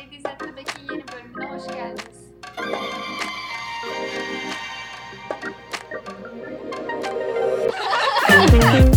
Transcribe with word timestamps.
Ladies 0.00 0.24
at 0.24 0.40
yeni 0.90 1.04
bölümüne 1.12 1.46
hoş 1.50 1.66
geldiniz. 1.66 2.20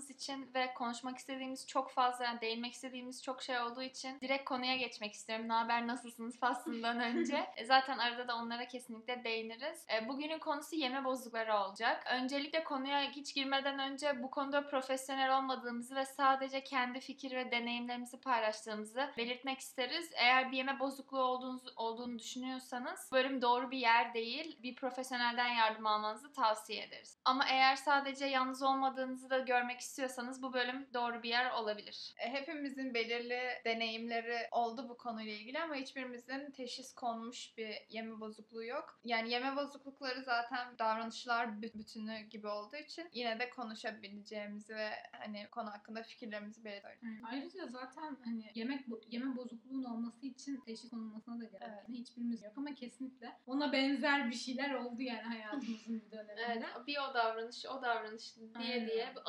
konuşacağımız 0.00 0.10
için 0.10 0.50
ve 0.54 0.74
konuşmak 0.74 1.18
istediğimiz 1.18 1.66
çok 1.66 1.90
fazla, 1.90 2.24
yani 2.24 2.40
değinmek 2.40 2.72
istediğimiz 2.72 3.22
çok 3.22 3.42
şey 3.42 3.58
olduğu 3.60 3.82
için 3.82 4.20
direkt 4.20 4.44
konuya 4.44 4.76
geçmek 4.76 5.12
istiyorum. 5.12 5.48
Ne 5.48 5.52
haber, 5.52 5.86
nasılsınız 5.86 6.38
faslından 6.38 7.00
önce. 7.10 7.46
E, 7.56 7.64
Zaten 7.64 7.98
arada 7.98 8.28
da 8.28 8.36
onlara 8.36 8.68
kesinlikle 8.68 9.24
değiniriz. 9.24 9.86
E, 9.94 10.08
Bugünün 10.08 10.38
konusu 10.38 10.76
yeme 10.76 11.04
bozdukları 11.04 11.54
olacak. 11.54 12.06
Öncelikle 12.12 12.64
konuya 12.64 13.10
hiç 13.10 13.34
girmeden 13.34 13.78
önce 13.78 14.22
bu 14.22 14.30
konuda 14.30 14.66
profesyonel 14.66 15.38
olmadığımızı 15.38 15.96
ve 15.96 16.04
sadece 16.04 16.64
kendi 16.64 17.00
fikir 17.00 17.36
ve 17.36 17.50
deneyimlerimizi 17.50 18.20
paylaştığımızı 18.20 19.10
belirtmek 19.16 19.58
isteriz. 19.58 20.10
Eğer 20.14 20.52
bir 20.52 20.56
yeme 20.56 20.80
bozukluğu 20.80 21.22
olduğunuz, 21.22 21.62
olduğunu 21.76 22.18
düşünüyorsanız 22.18 23.08
bölüm 23.12 23.42
doğru 23.42 23.70
bir 23.70 23.78
yer 23.78 24.14
değil. 24.14 24.62
Bir 24.62 24.74
profesyonelden 24.76 25.48
yardım 25.48 25.86
almanızı 25.86 26.32
tavsiye 26.32 26.82
ederiz. 26.82 27.18
Ama 27.24 27.44
eğer 27.48 27.76
sadece 27.76 28.26
yalnız 28.26 28.62
olmadığınızı 28.62 29.30
da 29.30 29.38
görmek 29.38 29.80
istiyorsanız 29.80 29.89
bu 30.42 30.52
bölüm 30.52 30.86
doğru 30.94 31.22
bir 31.22 31.28
yer 31.28 31.50
olabilir. 31.50 32.14
E, 32.18 32.32
Hepimizin 32.32 32.94
belirli 32.94 33.40
deneyimleri 33.64 34.36
oldu 34.52 34.88
bu 34.88 34.96
konuyla 34.96 35.32
ilgili 35.32 35.58
ama 35.60 35.74
hiçbirimizin 35.74 36.50
teşhis 36.50 36.94
konmuş 36.94 37.56
bir 37.56 37.76
yeme 37.88 38.20
bozukluğu 38.20 38.64
yok. 38.64 39.00
Yani 39.04 39.30
yeme 39.30 39.56
bozuklukları 39.56 40.22
zaten 40.22 40.78
davranışlar 40.78 41.46
bü- 41.46 41.78
bütünü 41.78 42.20
gibi 42.20 42.48
olduğu 42.48 42.76
için 42.76 43.08
yine 43.12 43.38
de 43.38 43.50
konuşabileceğimizi 43.50 44.74
ve 44.76 44.90
hani 45.12 45.46
konu 45.50 45.70
hakkında 45.70 46.02
fikirlerimizi 46.02 46.64
belirtiyoruz. 46.64 47.00
Evet. 47.02 47.24
Ayrıca 47.32 47.66
zaten 47.66 48.16
hani 48.24 48.50
yemek 48.54 48.80
yeme 49.08 49.36
bozukluğunun 49.36 49.84
olması 49.84 50.26
için 50.26 50.60
teşhis 50.60 50.90
konulmasına 50.90 51.40
da 51.40 51.44
gerek. 51.44 51.62
Evet. 51.62 51.84
Yani 51.88 51.98
hiçbirimiz 51.98 52.42
yok 52.42 52.52
ama 52.56 52.74
kesinlikle 52.74 53.36
ona 53.46 53.72
benzer 53.72 54.30
bir 54.30 54.34
şeyler 54.36 54.74
oldu 54.74 55.02
yani 55.02 55.22
hayatımızın 55.22 56.02
bir 56.06 56.10
döneminde. 56.10 56.42
Evet, 56.46 56.64
bir 56.86 56.98
o 57.10 57.14
davranış, 57.14 57.66
o 57.66 57.82
davranış 57.82 58.36
diye 58.36 58.50
Aynen. 58.54 58.86
diye 58.86 59.12
bu 59.16 59.20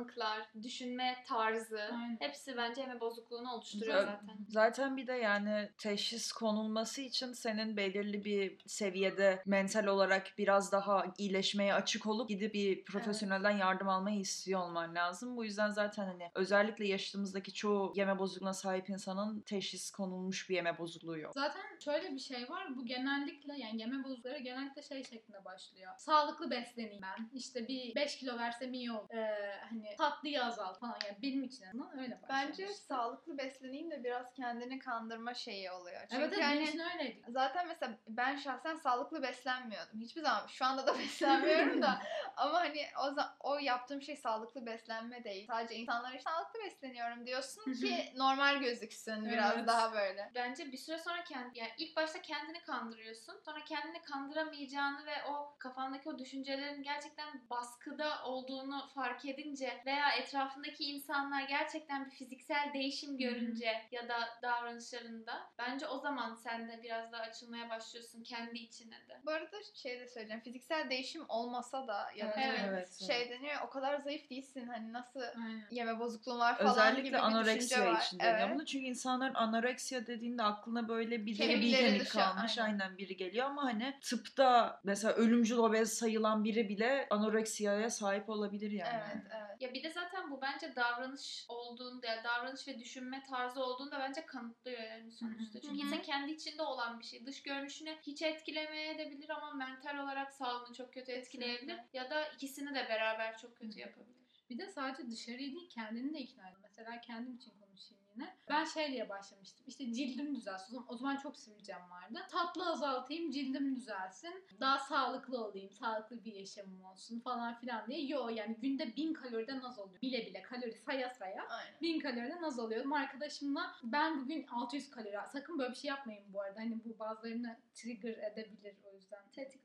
alışkanlıklar, 0.00 0.46
düşünme 0.62 1.16
tarzı 1.26 1.80
Aynen. 1.82 2.16
hepsi 2.20 2.56
bence 2.56 2.80
yeme 2.80 3.00
bozukluğunu 3.00 3.52
oluşturuyor 3.52 3.94
Zaten- 4.00 4.12
zaten. 4.20 4.36
Zaten 4.48 4.96
bir 4.96 5.06
de 5.06 5.12
yani 5.12 5.70
teşhis 5.78 6.32
konulması 6.32 7.00
için 7.00 7.32
senin 7.32 7.76
belirli 7.76 8.24
bir 8.24 8.58
seviyede 8.66 9.42
mental 9.46 9.86
olarak 9.86 10.26
biraz 10.38 10.72
daha 10.72 11.04
iyileşmeye 11.18 11.74
açık 11.74 12.06
olup 12.06 12.28
gidip 12.28 12.54
bir 12.54 12.84
profesyonelden 12.84 13.50
yardım 13.50 13.88
almayı 13.88 14.20
istiyor 14.20 14.60
olman 14.60 14.94
lazım. 14.94 15.36
Bu 15.36 15.44
yüzden 15.44 15.70
zaten 15.70 16.04
hani 16.06 16.30
özellikle 16.34 16.86
yaşadığımızdaki 16.88 17.54
çoğu 17.54 17.92
yeme 17.96 18.18
bozukluğuna 18.18 18.54
sahip 18.54 18.88
insanın 18.88 19.40
teşhis 19.40 19.90
konulmuş 19.90 20.50
bir 20.50 20.54
yeme 20.54 20.78
bozukluğu 20.78 21.18
yok. 21.18 21.32
Zaten 21.34 21.62
şöyle 21.84 22.12
bir 22.14 22.18
şey 22.18 22.50
var. 22.50 22.76
Bu 22.76 22.86
genellikle 22.86 23.54
yani 23.58 23.80
yeme 23.80 24.04
bozuklukları 24.04 24.38
genellikle 24.38 24.82
şey 24.82 25.04
şeklinde 25.04 25.44
başlıyor. 25.44 25.92
Sağlıklı 25.98 26.50
besleneyim 26.50 27.02
ben. 27.02 27.30
İşte 27.34 27.68
bir 27.68 27.94
5 27.94 28.16
kilo 28.18 28.38
versem 28.38 28.72
iyi 28.74 28.92
olur. 28.92 29.10
Ee, 29.14 29.60
hani 29.70 29.75
tatlıyı 29.98 30.44
azalt 30.44 30.80
falan. 30.80 30.98
Yani 31.06 31.18
benim 31.22 31.44
için 31.44 31.66
azından 31.86 31.98
öyle 31.98 32.22
başlıyor. 32.22 32.42
Bence 32.48 32.68
sağlıklı 32.68 33.38
besleneyim 33.38 33.90
de 33.90 34.04
biraz 34.04 34.32
kendini 34.34 34.78
kandırma 34.78 35.34
şeyi 35.34 35.70
oluyor. 35.70 36.00
Çünkü 36.00 36.22
Evet 36.22 36.32
evet 36.32 36.44
hani 36.44 36.60
benim 36.60 36.68
için 36.68 36.78
öyleydi. 36.78 37.22
Zaten 37.28 37.68
mesela 37.68 37.98
ben 38.08 38.36
şahsen 38.36 38.76
sağlıklı 38.76 39.22
beslenmiyordum. 39.22 40.00
Hiçbir 40.00 40.22
zaman 40.22 40.46
şu 40.46 40.64
anda 40.64 40.86
da 40.86 40.94
beslenmiyorum 40.98 41.82
da 41.82 42.02
ama 42.36 42.60
hani 42.60 42.86
o 42.98 43.16
o 43.40 43.58
yaptığım 43.58 44.02
şey 44.02 44.16
sağlıklı 44.16 44.66
beslenme 44.66 45.24
değil. 45.24 45.46
Sadece 45.46 45.74
insanlara 45.74 46.18
sağlıklı 46.18 46.60
besleniyorum 46.64 47.26
diyorsun 47.26 47.72
ki 47.72 48.12
normal 48.16 48.56
gözüksün 48.60 49.24
biraz 49.24 49.56
Evet. 49.56 49.66
daha 49.68 49.92
böyle. 49.92 50.30
Bence 50.34 50.72
bir 50.72 50.76
süre 50.76 50.98
sonra 50.98 51.24
kendi 51.24 51.58
yani 51.58 51.70
ilk 51.78 51.96
başta 51.96 52.22
kendini 52.22 52.62
kandırıyorsun. 52.62 53.40
Sonra 53.44 53.64
kendini 53.64 54.02
kandıramayacağını 54.02 55.06
ve 55.06 55.24
o 55.30 55.54
kafandaki 55.58 56.08
o 56.08 56.18
düşüncelerin 56.18 56.82
gerçekten 56.82 57.42
baskıda 57.50 58.24
olduğunu 58.24 58.88
fark 58.94 59.24
edince 59.24 59.65
veya 59.86 60.10
etrafındaki 60.12 60.84
insanlar 60.84 61.42
gerçekten 61.42 62.06
bir 62.06 62.10
fiziksel 62.10 62.70
değişim 62.74 63.18
görünce 63.18 63.72
ya 63.92 64.08
da 64.08 64.14
davranışlarında 64.42 65.32
bence 65.58 65.86
o 65.86 65.98
zaman 65.98 66.34
sen 66.34 66.68
de 66.68 66.80
biraz 66.82 67.12
daha 67.12 67.22
açılmaya 67.22 67.70
başlıyorsun 67.70 68.22
kendi 68.22 68.58
içine 68.58 69.08
de. 69.08 69.20
Bu 69.26 69.30
arada 69.30 69.56
şey 69.74 70.00
de 70.00 70.08
söyleyeceğim. 70.08 70.42
Fiziksel 70.42 70.90
değişim 70.90 71.22
olmasa 71.28 71.86
da 71.86 72.06
ya 72.16 72.26
da 72.26 72.40
Evet. 72.40 72.60
Evet, 72.68 72.98
şey 73.06 73.22
evet. 73.22 73.30
deniyor 73.30 73.56
o 73.66 73.70
kadar 73.70 73.98
zayıf 73.98 74.30
değilsin 74.30 74.66
hani 74.66 74.92
nasıl 74.92 75.20
Aynen. 75.20 75.66
yeme 75.70 75.98
bozukluğun 75.98 76.38
var 76.38 76.58
falan 76.58 76.70
gibi 76.70 76.70
Özellikle 76.70 77.02
bir 77.02 77.12
düşünce 77.12 77.18
anoreksiya 77.18 77.86
var. 77.86 78.00
için 78.02 78.18
Evet. 78.20 78.48
bunu. 78.54 78.64
Çünkü 78.66 78.86
insanların 78.86 79.34
anoreksiya 79.34 80.06
dediğinde 80.06 80.42
aklına 80.42 80.88
böyle 80.88 81.26
bir 81.26 81.26
bir 81.26 81.36
kemik 81.36 82.00
dışı, 82.00 82.12
kalmış 82.12 82.58
aynen. 82.58 82.78
aynen. 82.80 82.98
biri 82.98 83.16
geliyor 83.16 83.46
ama 83.46 83.64
hani 83.64 83.94
tıpta 84.02 84.80
mesela 84.84 85.12
ölümcül 85.14 85.56
obez 85.56 85.92
sayılan 85.92 86.44
biri 86.44 86.68
bile 86.68 87.06
anoreksiyaya 87.10 87.90
sahip 87.90 88.28
olabilir 88.28 88.70
yani. 88.70 89.00
Evet, 89.14 89.24
evet. 89.36 89.55
Ya 89.60 89.74
bir 89.74 89.82
de 89.82 89.90
zaten 89.90 90.30
bu 90.30 90.40
bence 90.40 90.76
davranış 90.76 91.44
olduğunda, 91.48 92.06
ya 92.06 92.24
davranış 92.24 92.68
ve 92.68 92.78
düşünme 92.78 93.22
tarzı 93.30 93.64
olduğunda 93.64 93.98
bence 93.98 94.26
kanıtlıyor 94.26 94.80
yani 94.80 95.12
sonuçta. 95.12 95.60
Çünkü 95.60 95.76
insan 95.76 96.02
kendi 96.02 96.32
içinde 96.32 96.62
olan 96.62 97.00
bir 97.00 97.04
şey. 97.04 97.26
Dış 97.26 97.42
görünüşünü 97.42 97.96
hiç 98.02 98.22
etkilemeyebilir 98.22 99.30
ama 99.30 99.52
mental 99.52 99.98
olarak 99.98 100.32
sağlığını 100.32 100.74
çok 100.74 100.92
kötü 100.92 101.12
etkileyebilir. 101.12 101.76
Kesinlikle. 101.76 101.98
Ya 101.98 102.10
da 102.10 102.24
ikisini 102.28 102.74
de 102.74 102.88
beraber 102.88 103.38
çok 103.38 103.56
kötü 103.56 103.80
yapabilir. 103.80 104.25
Bir 104.50 104.58
de 104.58 104.66
sadece 104.70 105.10
dışarıyı 105.10 105.52
değil 105.54 105.68
kendini 105.70 106.14
de 106.14 106.18
ikna 106.18 106.48
edin. 106.48 106.58
Mesela 106.62 107.00
kendim 107.00 107.34
için 107.36 107.52
konuşayım 107.60 108.02
yine. 108.14 108.36
Ben 108.48 108.64
şey 108.64 108.92
diye 108.92 109.08
başlamıştım. 109.08 109.64
İşte 109.68 109.92
cildim 109.92 110.36
düzelsin. 110.36 110.66
O 110.76 110.80
zaman, 110.80 110.86
o 110.88 110.96
zaman 110.96 111.16
çok 111.16 111.36
sivilcem 111.36 111.90
vardı. 111.90 112.18
Tatlı 112.30 112.70
azaltayım 112.70 113.30
cildim 113.30 113.76
düzelsin. 113.76 114.44
Daha 114.60 114.78
sağlıklı 114.78 115.44
olayım. 115.44 115.70
Sağlıklı 115.70 116.24
bir 116.24 116.34
yaşamım 116.34 116.84
olsun 116.84 117.20
falan 117.20 117.54
filan 117.60 117.86
diye. 117.86 118.00
Yo 118.06 118.28
yani 118.28 118.56
günde 118.62 118.96
bin 118.96 119.14
kaloriden 119.14 119.60
az 119.60 119.78
oluyor. 119.78 120.00
Bile 120.02 120.26
bile 120.26 120.42
kalori 120.42 120.72
saya 120.74 121.10
saya. 121.10 121.46
Aynen. 121.48 121.80
1000 121.82 122.00
kaloriden 122.00 122.42
az 122.42 122.58
alıyordum. 122.58 122.92
Arkadaşımla 122.92 123.72
ben 123.82 124.20
bugün 124.24 124.46
600 124.46 124.90
kalori. 124.90 125.16
Sakın 125.32 125.58
böyle 125.58 125.70
bir 125.70 125.76
şey 125.76 125.88
yapmayın 125.88 126.24
bu 126.32 126.40
arada. 126.42 126.60
Hani 126.60 126.78
bu 126.84 126.98
bazılarını 126.98 127.56
trigger 127.74 128.18
edebilir 128.32 128.76
o 128.84 128.94
yüzden. 128.94 129.16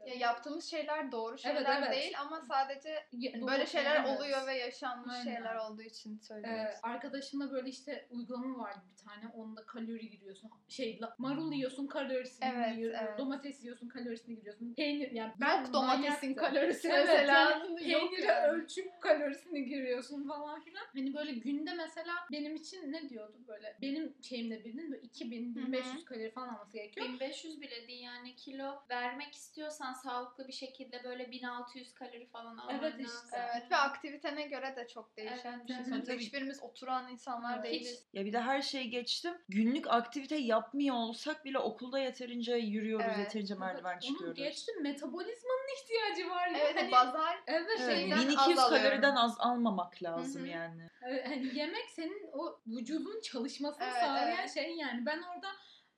Ya 0.06 0.16
yaptığımız 0.16 0.66
şeyler 0.66 1.12
doğru 1.12 1.38
şeyler 1.38 1.56
Evet, 1.66 1.78
evet. 1.78 1.91
değil 1.91 2.14
ama 2.20 2.41
sadece 2.41 3.08
Ya- 3.12 3.47
böyle 3.47 3.66
şeyler 3.66 3.96
Evet. 4.06 4.20
oluyor 4.20 4.47
ve 4.47 4.71
yaşanmış 4.72 5.16
Aynen. 5.16 5.24
şeyler 5.24 5.56
olduğu 5.56 5.82
için 5.82 6.18
Ee, 6.18 6.24
söylüyoruz. 6.24 6.76
arkadaşımla 6.84 7.52
böyle 7.52 7.70
işte 7.70 8.08
uygulama 8.09 8.59
vardı 8.64 8.80
bir 8.92 9.06
tane. 9.06 9.28
Onda 9.36 9.66
kalori 9.66 10.09
giriyorsun. 10.09 10.52
Şey 10.70 11.00
marul 11.18 11.52
yiyorsun 11.54 11.88
kalorisini 11.88 12.50
Evet, 12.56 12.76
giriyorsun. 12.76 13.06
evet. 13.08 13.18
Domates 13.18 13.64
yiyorsun 13.64 13.88
kalorisini 13.88 14.36
giriyorsun. 14.36 14.74
Peynir 14.74 15.12
yani 15.12 15.32
Yok 15.42 15.74
domatesin 15.74 16.34
kalorisi 16.34 16.88
Evet, 16.88 17.06
mesela. 17.08 17.50
yani 17.52 17.76
Peyniri 17.76 18.22
yani. 18.26 18.48
ölçüp 18.48 19.02
kalorisini 19.02 19.66
giriyorsun 19.66 20.28
falan 20.28 20.62
filan. 20.62 20.84
Hani 20.96 21.14
böyle 21.14 21.32
günde 21.32 21.74
mesela 21.74 22.14
benim 22.32 22.56
için 22.56 22.92
ne 22.92 23.09
diyordu 23.09 23.38
böyle 23.48 23.78
benim 23.82 24.16
şeyimde 24.22 24.64
birinin 24.66 24.92
böyle 24.92 25.02
2000 25.02 25.56
1500 25.56 26.06
kalori 26.06 26.32
falan 26.32 26.48
alması 26.50 26.74
gerekiyor. 26.74 27.08
1500 27.08 27.62
bile 27.62 27.88
değil 27.88 28.03
yani 28.03 28.36
kilo 28.36 28.84
vermek 28.90 29.34
istiyorsan 29.36 29.94
sağlıklı 29.94 30.48
bir 30.48 30.53
şekilde 30.53 31.03
böyle 31.03 31.32
1600 31.32 31.94
kalori 31.94 32.26
falan 32.28 32.58
alman 32.58 32.76
Evet 32.80 32.94
işte. 33.00 33.03
lazım. 33.03 33.30
Evet 33.34 33.72
ve 33.72 33.76
aktivitene 33.76 34.48
göre 34.48 34.61
de 34.76 34.88
çok 34.88 35.18
değişen 35.18 35.54
Evet, 35.58 35.64
bir 35.64 35.68
şey. 35.68 35.76
evet. 35.78 35.88
Sonuçta 35.90 36.14
hiçbirimiz 36.14 36.64
oturan 36.64 37.08
insanlar 37.12 37.54
Evet. 37.56 37.64
değiliz. 37.66 38.06
Ya 38.14 38.26
bir 38.26 38.34
de 38.34 38.40
her 38.42 38.62
şeyi 38.62 38.90
geçtim. 38.90 39.34
Günlük 39.50 39.88
aktivite 39.88 40.36
yapmıyor 40.36 40.96
olsak 40.96 41.46
bile 41.46 41.60
okulda 41.60 42.00
yeterince 42.00 42.56
yürüyoruz, 42.56 43.06
Evet. 43.10 43.18
yeterince 43.20 43.56
merdiven 43.56 43.94
Onu 43.94 44.02
çıkıyoruz. 44.02 44.38
geçtim 44.38 44.84
metabolizmanın 44.84 45.68
ihtiyacı 45.82 46.30
var 46.30 46.48
ya. 46.48 46.58
Evet, 46.58 46.76
hani, 46.82 46.92
bazal 46.92 47.34
evet, 47.47 47.68
Evet, 47.80 47.96
şeyden 47.96 48.20
1200 48.20 48.59
az 48.59 48.70
kaloriden 48.70 49.16
az 49.16 49.35
almamak 49.40 50.03
lazım 50.03 50.41
Hı 50.41 50.46
hı. 50.46 50.50
yani. 50.50 50.82
Evet, 51.02 51.28
hani 51.28 51.58
yemek 51.59 51.90
senin 51.90 52.30
o 52.34 52.59
vücudun 52.68 53.22
çalışmasını 53.22 53.84
Evet, 53.84 53.96
sağlayan 53.96 54.38
evet. 54.40 54.53
şey 54.53 54.76
yani. 54.76 55.06
Ben 55.06 55.22
orada 55.22 55.47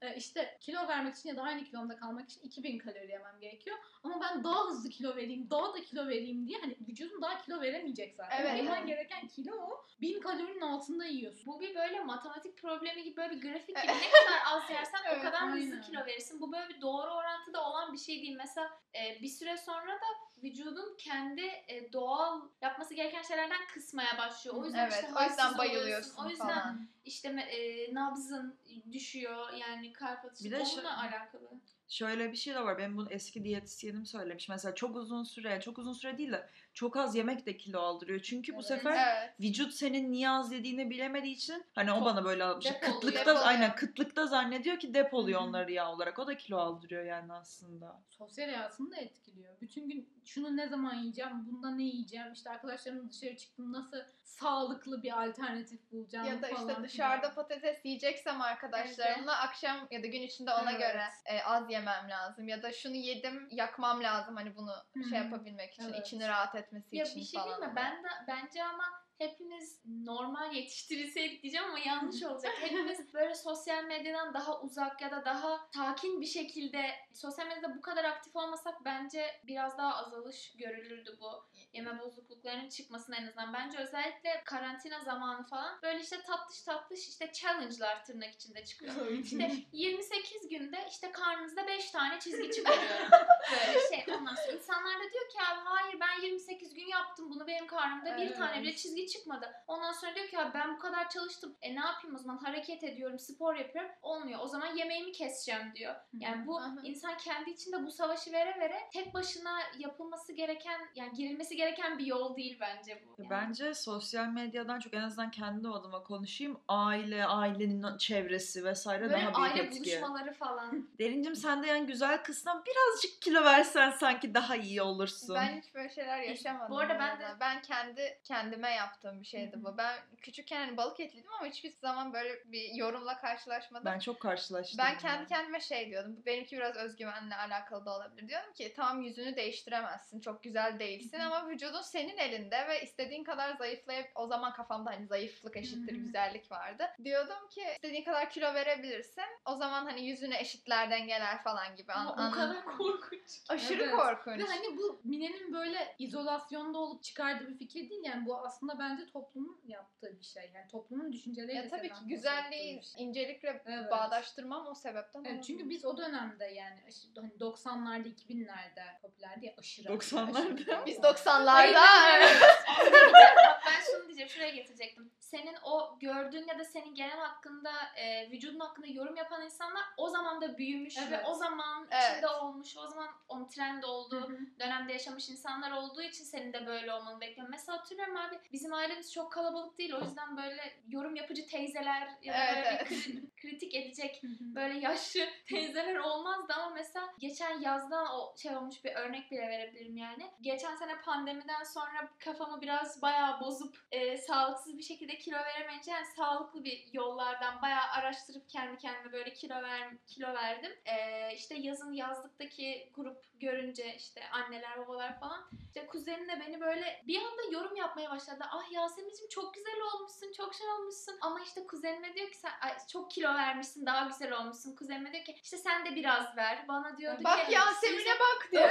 işte 0.09 0.57
kilo 0.61 0.87
vermek 0.87 1.15
için 1.15 1.29
ya 1.29 1.37
da 1.37 1.41
aynı 1.41 1.63
kilomda 1.63 1.95
kalmak 1.95 2.29
için 2.29 2.41
2000 2.41 2.77
kalori 2.79 3.11
yemem 3.11 3.39
gerekiyor. 3.39 3.77
Ama 4.03 4.21
ben 4.21 4.43
daha 4.43 4.65
hızlı 4.65 4.89
kilo 4.89 5.15
vereyim, 5.15 5.49
daha 5.49 5.73
da 5.73 5.81
kilo 5.81 6.07
vereyim 6.07 6.47
diye 6.47 6.59
hani 6.61 6.77
vücudun 6.87 7.21
daha 7.21 7.41
kilo 7.41 7.61
veremeyecek 7.61 8.15
zaten. 8.15 8.41
Evet, 8.41 8.57
Yemen 8.57 8.77
evet. 8.77 8.87
gereken 8.87 9.27
kilo 9.27 9.55
o. 9.55 9.85
1000 10.01 10.19
kalorinin 10.19 10.61
altında 10.61 11.05
yiyorsun. 11.05 11.45
Bu 11.45 11.59
bir 11.59 11.75
böyle 11.75 11.99
matematik 11.99 12.57
problemi 12.57 13.03
gibi 13.03 13.17
böyle 13.17 13.35
bir 13.35 13.41
grafik 13.41 13.67
gibi 13.67 13.77
ne 13.87 14.09
kadar 14.11 14.39
az 14.51 14.69
yersen 14.69 14.99
o 15.09 15.13
Evet, 15.13 15.21
kadar 15.23 15.41
hızlı 15.51 15.57
aynen. 15.59 15.81
kilo 15.81 16.05
verirsin. 16.05 16.41
Bu 16.41 16.51
böyle 16.51 16.69
bir 16.69 16.81
doğru 16.81 17.11
orantıda 17.11 17.69
olan 17.69 17.93
bir 17.93 17.97
şey 17.97 18.21
değil. 18.21 18.35
Mesela 18.37 18.69
e, 18.95 19.21
bir 19.21 19.29
süre 19.29 19.57
sonra 19.57 19.91
da 19.93 20.05
vücudun 20.43 20.95
kendi 20.97 21.41
e, 21.67 21.93
doğal 21.93 22.41
yapması 22.61 22.93
gereken 22.93 23.21
şeylerden 23.21 23.67
kısmaya 23.73 24.17
başlıyor. 24.17 24.55
O 24.57 24.65
yüzden 24.65 24.83
Evet, 24.83 24.93
işte 24.93 25.07
o 25.19 25.23
yüzden 25.23 25.43
oluyorsun. 25.53 25.57
bayılıyorsun 25.57 26.25
O 26.25 26.29
yüzden 26.29 26.47
falan. 26.47 26.87
işte 27.05 27.27
e, 27.29 27.93
nabzın 27.93 28.59
düşüyor 28.91 29.53
yani 29.53 29.93
kalp 29.93 30.25
atışı 30.25 30.45
Bir 30.45 30.51
de 30.51 30.55
onunla 30.55 30.67
şey- 30.67 31.09
alakalı. 31.09 31.49
Şöyle 31.87 32.31
bir 32.31 32.37
şey 32.37 32.53
de 32.53 32.63
var. 32.63 32.77
Benim 32.77 32.97
bunu 32.97 33.11
eski 33.11 33.43
diyetisyenim 33.43 34.05
söylemiş. 34.05 34.49
Mesela 34.49 34.75
çok 34.75 34.95
uzun 34.95 35.23
süre, 35.23 35.61
çok 35.61 35.77
uzun 35.77 35.93
süre 35.93 36.17
değil 36.17 36.31
de 36.31 36.49
çok 36.73 36.97
az 36.97 37.15
yemek 37.15 37.45
de 37.45 37.57
kilo 37.57 37.79
aldırıyor. 37.79 38.19
Çünkü 38.19 38.51
bu 38.51 38.55
Evet. 38.57 38.65
sefer 38.67 39.17
Evet. 39.21 39.33
vücut 39.39 39.73
senin 39.73 40.11
niye 40.11 40.29
az 40.29 40.51
yediğini 40.51 40.89
bilemediği 40.89 41.35
için 41.35 41.65
hani 41.75 41.91
o 41.91 42.05
bana 42.05 42.25
böyle 42.25 42.43
almış. 42.43 42.65
depoluyor. 42.65 42.93
Kıtlıkta 42.95 43.19
Depoluyor. 43.19 43.45
aynen 43.45 43.75
kıtlıkta 43.75 44.27
zannediyor 44.27 44.79
ki 44.79 44.93
depoluyor 44.93 45.39
Hı 45.39 45.43
hı. 45.43 45.47
onları 45.47 45.71
yağ 45.71 45.91
olarak. 45.91 46.19
O 46.19 46.27
da 46.27 46.37
kilo 46.37 46.57
aldırıyor 46.57 47.05
yani 47.05 47.33
aslında. 47.33 48.01
Sosyal 48.09 48.45
hayatını 48.45 48.91
da 48.91 48.95
etkiliyor. 48.95 49.53
Bütün 49.61 49.89
gün 49.89 50.09
şunu 50.25 50.57
ne 50.57 50.67
zaman 50.67 50.95
yiyeceğim, 50.95 51.47
bunda 51.47 51.69
ne 51.71 51.83
yiyeceğim, 51.83 52.33
işte 52.33 52.49
arkadaşlarımla 52.49 53.09
dışarı 53.09 53.37
çıktım 53.37 53.73
nasıl 53.73 53.97
sağlıklı 54.23 55.03
bir 55.03 55.23
alternatif 55.23 55.91
bulacağım 55.91 56.27
Ya 56.27 56.41
da 56.41 56.47
falan 56.47 56.69
işte 56.69 56.83
dışarıda 56.83 57.33
patates 57.33 57.85
yiyeceksem 57.85 58.41
arkadaşlarımla 58.41 59.39
akşam 59.39 59.87
ya 59.91 60.03
da 60.03 60.07
gün 60.07 60.21
içinde 60.21 60.51
ona 60.53 60.71
Evet. 60.71 60.79
göre 60.81 61.03
e, 61.25 61.43
az 61.43 61.69
yemem 61.71 62.09
lazım. 62.09 62.47
Ya 62.47 62.63
da 62.63 62.71
şunu 62.71 62.95
yedim 62.95 63.47
yakmam 63.51 64.03
lazım 64.03 64.35
hani 64.35 64.55
bunu 64.55 64.71
Hı 64.93 65.03
şey 65.09 65.17
yapabilmek 65.19 65.73
için, 65.73 65.83
Evet. 65.93 66.07
içini 66.07 66.27
rahat 66.27 66.55
etmesi 66.63 66.95
Ya 66.95 67.03
için 67.05 67.21
bir 67.21 67.25
şey 67.25 67.41
falan. 67.41 67.59
diyeyim 67.59 67.73
mi? 67.73 67.75
Ben 67.75 68.03
de 68.03 68.07
bence 68.27 68.63
ama 68.63 68.83
hepimiz 69.23 69.79
normal 69.85 70.53
yetiştirilseydik 70.53 71.43
diyeceğim 71.43 71.67
ama 71.67 71.79
yanlış 71.79 72.23
olacak. 72.23 72.53
Hepimiz 72.61 73.13
böyle 73.13 73.35
sosyal 73.35 73.83
medyadan 73.83 74.33
daha 74.33 74.61
uzak 74.61 75.01
ya 75.01 75.11
da 75.11 75.25
daha 75.25 75.69
sakin 75.75 76.21
bir 76.21 76.25
şekilde 76.25 76.91
sosyal 77.13 77.47
medyada 77.47 77.75
bu 77.77 77.81
kadar 77.81 78.03
aktif 78.03 78.35
olmasak 78.35 78.85
bence 78.85 79.41
biraz 79.43 79.77
daha 79.77 79.95
azalış 79.95 80.53
görülürdü 80.57 81.17
bu 81.21 81.45
yeme 81.73 81.99
bozukluklarının 81.99 82.69
çıkmasına 82.69 83.15
en 83.15 83.27
azından. 83.27 83.53
Bence 83.53 83.77
özellikle 83.77 84.41
karantina 84.45 84.99
zamanı 84.99 85.43
falan 85.43 85.79
böyle 85.83 85.99
işte 86.01 86.21
tatlış 86.21 86.61
tatlış 86.61 87.07
işte 87.09 87.31
challenge'lar 87.33 88.05
tırnak 88.05 88.33
içinde 88.33 88.65
çıkıyor. 88.65 89.07
İşte 89.23 89.51
28 89.71 90.49
günde 90.49 90.85
işte 90.89 91.11
karnınızda 91.11 91.67
5 91.67 91.91
tane 91.91 92.19
çizgi 92.19 92.51
çıkarıyorum. 92.55 93.11
Böyle 93.51 93.79
şey. 93.89 94.15
Ondan 94.15 94.35
sonra 94.35 94.51
insanlar 94.57 94.95
da 94.99 95.11
diyor 95.13 95.29
ki 95.29 95.37
abi 95.51 95.59
hayır 95.65 95.99
ben 95.99 96.21
28 96.21 96.73
gün 96.73 96.87
yaptım 96.87 97.29
bunu 97.29 97.47
benim 97.47 97.67
karnımda 97.67 98.17
bir 98.17 98.23
Evet. 98.27 98.37
tane 98.37 98.61
bile 98.61 98.75
çizgi 98.75 99.07
çıkmadı. 99.13 99.51
Ondan 99.67 99.91
sonra 99.93 100.15
diyor 100.15 100.27
ki 100.27 100.39
abi 100.39 100.53
ben 100.53 100.75
bu 100.75 100.79
kadar 100.79 101.09
çalıştım. 101.09 101.55
E 101.61 101.75
ne 101.75 101.79
yapayım 101.79 102.15
o 102.15 102.19
zaman 102.19 102.37
hareket 102.37 102.83
ediyorum, 102.83 103.19
spor 103.19 103.55
yapıyorum. 103.55 103.91
Olmuyor. 104.01 104.39
O 104.43 104.47
zaman 104.47 104.75
yemeğimi 104.75 105.11
keseceğim 105.11 105.71
diyor. 105.75 105.95
Yani 106.13 106.47
bu 106.47 106.61
insan 106.83 107.17
kendi 107.17 107.49
içinde 107.49 107.85
bu 107.85 107.91
savaşı 107.91 108.31
vere 108.31 108.59
vere 108.59 108.79
tek 108.93 109.13
başına 109.13 109.59
yapılması 109.79 110.33
gereken 110.33 110.81
yani 110.95 111.13
girilmesi 111.13 111.55
gereken 111.55 111.97
bir 111.99 112.05
yol 112.05 112.35
değil 112.35 112.57
bence 112.61 113.03
bu. 113.07 113.15
Yani. 113.21 113.29
Bence 113.29 113.73
sosyal 113.73 114.27
medyadan 114.27 114.79
çok 114.79 114.93
en 114.93 115.01
azından 115.01 115.31
kendi 115.31 115.67
adıma 115.67 116.03
konuşayım. 116.03 116.59
Aile, 116.67 117.25
ailenin 117.25 117.97
çevresi 117.97 118.63
vesaire 118.65 119.01
Böyle 119.01 119.13
daha 119.13 119.21
büyük 119.21 119.37
aile 119.39 119.63
etki. 119.63 119.79
buluşmaları 119.79 120.33
falan. 120.33 120.89
Derincim 120.99 121.35
sen 121.35 121.63
de 121.63 121.67
yani 121.67 121.85
güzel 121.85 122.23
kızdan 122.23 122.63
birazcık 122.65 123.21
kilo 123.21 123.43
versen 123.43 123.91
sanki 123.91 124.33
daha 124.33 124.55
iyi 124.55 124.81
olursun. 124.81 125.35
Ben 125.35 125.61
hiç 125.61 125.75
böyle 125.75 125.89
şeyler 125.89 126.19
yaşamadım. 126.19 126.71
Bu 126.71 126.79
arada 126.79 126.99
ben 126.99 127.19
de- 127.19 127.39
ben 127.39 127.61
kendi 127.61 128.19
kendime 128.23 128.69
yaptığım 128.93 129.21
bir 129.21 129.25
şeydi 129.25 129.63
bu. 129.63 129.77
Ben 129.77 129.95
küçükken 130.21 130.59
hani 130.65 130.77
balık 130.77 130.99
etliydim 130.99 131.31
ama 131.39 131.47
hiçbir 131.47 131.73
zaman 131.81 132.13
böyle 132.13 132.39
bir 132.45 132.73
yorumla 132.75 133.17
karşılaşmadım. 133.17 133.85
Ben 133.85 133.99
çok 133.99 134.19
karşılaştım. 134.19 134.77
Ben 134.77 134.89
yani. 134.89 134.97
kendi 135.01 135.27
kendime 135.29 135.59
şey 135.59 135.89
diyordum. 135.89 136.15
bu 136.21 136.25
Benimki 136.25 136.57
biraz 136.57 136.75
özgüvenle 136.75 137.35
alakalı 137.35 137.85
da 137.85 137.95
olabilir. 137.95 138.27
Diyorum 138.27 138.53
ki 138.53 138.73
tamam 138.75 139.01
yüzünü 139.01 139.35
değiştiremezsin. 139.35 140.19
Çok 140.21 140.43
güzel 140.43 140.79
değilsin 140.79 141.19
ama 141.19 141.49
vücudun 141.49 141.81
senin 141.81 142.17
elinde 142.17 142.67
ve 142.67 142.81
istediğin 142.81 143.23
kadar 143.23 143.55
zayıflayıp 143.55 144.11
o 144.15 144.27
zaman 144.27 144.53
kafamda 144.53 144.89
hani 144.91 145.07
zayıflık 145.07 145.57
eşittir 145.57 145.95
güzellik 145.95 146.51
vardı. 146.51 146.83
Diyordum 147.03 147.49
ki 147.49 147.63
istediğin 147.75 148.03
kadar 148.03 148.29
kilo 148.29 148.53
verebilirsin. 148.53 149.23
O 149.45 149.55
zaman 149.55 149.85
hani 149.85 150.05
yüzüne 150.05 150.39
eşitler 150.39 150.89
dengeler 150.91 151.43
falan 151.43 151.75
gibi. 151.75 151.93
An- 151.93 152.05
Ama 152.05 152.11
o 152.11 152.19
an- 152.21 152.31
kadar 152.31 152.65
korkunç. 152.77 153.41
Aşırı 153.49 153.83
Evet. 153.83 153.95
korkunç. 153.95 154.39
Ve 154.39 154.43
hani 154.45 154.77
bu 154.77 155.01
Mine'nin 155.03 155.53
böyle 155.53 155.95
izolasyonda 155.99 156.77
olup 156.77 157.03
çıkardığı 157.03 157.47
bir 157.47 157.57
fikir 157.57 157.89
değil 157.89 158.01
yani 158.03 158.25
bu 158.25 158.37
aslında 158.37 158.79
bence 158.83 159.05
toplumun 159.05 159.61
yaptığı 159.65 160.19
bir 160.19 160.23
şey. 160.25 160.51
Yani 160.55 160.67
toplumun 160.67 161.11
düşünceleriyle 161.13 161.61
ya 161.63 161.69
tabii 161.69 161.89
ki 161.89 161.99
güzelliği 162.05 162.83
şey. 162.83 163.03
incelikle 163.05 163.61
Evet. 163.65 163.91
bağdaştırmam 163.91 164.67
o 164.67 164.75
sebepten. 164.75 165.23
Evet, 165.23 165.43
çünkü 165.43 165.69
biz 165.69 165.85
o 165.85 165.97
dönemde 165.97 166.45
yani 166.45 166.79
hani 167.15 167.29
90'larda 167.39 168.07
2000'lerde 168.07 169.01
popülerdi 169.01 169.45
ya 169.45 169.53
aşırı. 169.57 169.87
90'larda. 169.87 170.31
aşırı- 170.39 170.85
biz 170.85 170.97
Hayır, 171.03 171.15
90'larda 171.15 171.85
evet. 172.17 172.41
Onu 172.81 172.91
diyeceğim. 172.91 173.35
Bak 173.47 173.61
ben 173.65 173.81
şunu 173.91 174.05
diyeceğim, 174.07 174.29
şuraya 174.29 174.49
getirecektim. 174.49 175.11
Senin 175.19 175.55
o 175.63 175.99
gördüğün 175.99 176.47
ya 176.47 176.59
da 176.59 176.63
senin 176.65 176.95
genel 176.95 177.17
hakkında, 177.19 177.71
e, 177.97 178.31
vücudun 178.31 178.59
hakkında 178.59 178.87
yorum 178.87 179.15
yapan 179.15 179.41
insanlar 179.41 179.83
o 179.97 180.09
zaman 180.09 180.41
da 180.41 180.57
büyümüş 180.57 180.97
ve 180.97 181.01
Evet. 181.07 181.25
o 181.27 181.33
zaman 181.33 181.87
Evet. 181.91 182.03
içinde 182.11 182.27
olmuş, 182.27 182.77
o 182.77 182.87
zaman 182.87 183.07
onun 183.27 183.47
trend 183.47 183.83
olduğu 183.83 184.31
dönemde 184.59 184.93
yaşamış 184.93 185.29
insanlar 185.29 185.71
olduğu 185.71 186.01
için 186.01 186.23
senin 186.23 186.53
de 186.53 186.65
böyle 186.65 186.93
olmanı 186.93 187.21
bekliyorum. 187.21 187.51
Mesela 187.51 187.77
hatırlıyorum 187.77 188.17
abi 188.17 188.39
bizim 188.53 188.72
ailemiz 188.73 189.13
çok 189.13 189.31
kalabalık 189.31 189.77
değil 189.77 189.93
o 189.93 189.99
yüzden 190.03 190.37
böyle 190.37 190.73
yorum 190.87 191.15
yapıcı 191.15 191.47
teyzeler 191.47 192.09
ya 192.23 192.33
da 192.33 192.37
Evet, 192.37 192.55
böyle 192.55 192.67
evet. 192.69 192.91
bir 192.91 192.95
kri- 192.95 193.29
kritik 193.41 193.75
edecek 193.75 194.21
böyle 194.41 194.79
yaşlı 194.79 195.21
teyzeler 195.49 195.95
olmazdı 195.95 196.53
ama 196.53 196.69
mesela 196.75 197.13
geçen 197.19 197.61
yazdan 197.61 198.07
o 198.07 198.35
şey 198.37 198.55
olmuş 198.55 198.83
bir 198.83 198.95
örnek 198.95 199.31
bile 199.31 199.41
verebilirim 199.41 199.97
yani. 199.97 200.31
Geçen 200.41 200.75
sene 200.75 201.01
pandemiden 201.01 201.63
sonra 201.63 202.09
kafamı 202.19 202.61
biraz 202.61 203.01
bayağı 203.01 203.39
bozup 203.39 203.77
e, 203.91 204.17
sağlıksız 204.17 204.77
bir 204.77 204.83
şekilde 204.83 205.17
kilo 205.17 205.37
veremeyince 205.37 205.91
yani 205.91 206.05
sağlıklı 206.05 206.63
bir 206.63 206.89
yollardan 206.93 207.61
bayağı 207.61 207.91
araştırıp 207.91 208.49
kendi 208.49 208.77
kendime 208.77 209.11
böyle 209.13 209.33
kilo 209.33 209.55
ver 209.61 209.89
kilo 210.07 210.33
verdim. 210.33 210.71
E, 210.85 210.95
işte 211.35 211.55
yazın 211.55 211.93
yazlıktaki 211.93 212.91
grup 212.95 213.23
görünce 213.39 213.95
işte 213.95 214.21
anneler 214.29 214.77
babalar 214.79 215.19
falan 215.19 215.49
işte 215.65 215.87
kuzenim 215.87 216.27
de 216.29 216.39
beni 216.39 216.61
böyle 216.61 217.03
bir 217.07 217.17
anda 217.17 217.41
yorum 217.51 217.75
yapmaya 217.75 218.09
başladı. 218.11 218.43
Ah 218.63 218.71
Yasemin'cim 218.71 219.27
çok 219.29 219.53
güzel 219.53 219.75
olmuşsun, 219.93 220.31
çok 220.37 220.53
şey 220.55 220.67
olmuşsun. 220.67 221.15
Ama 221.21 221.41
işte 221.41 221.67
kuzenime 221.67 222.15
diyor 222.15 222.29
ki 222.29 222.37
sen 222.37 222.51
ay, 222.61 222.71
çok 222.91 223.11
kilo 223.11 223.33
vermişsin, 223.33 223.85
daha 223.85 224.07
güzel 224.07 224.31
olmuşsun. 224.31 224.75
Kuzenime 224.75 225.13
diyor 225.13 225.23
ki 225.25 225.35
işte 225.43 225.57
sen 225.57 225.85
de 225.85 225.95
biraz 225.95 226.37
ver. 226.37 226.65
Bana 226.67 226.97
diyordu 226.97 227.21
Bak 227.23 227.45
ki 227.45 227.53
Yasemin'e 227.53 228.19
bak 228.19 228.47
diyor. 228.51 228.69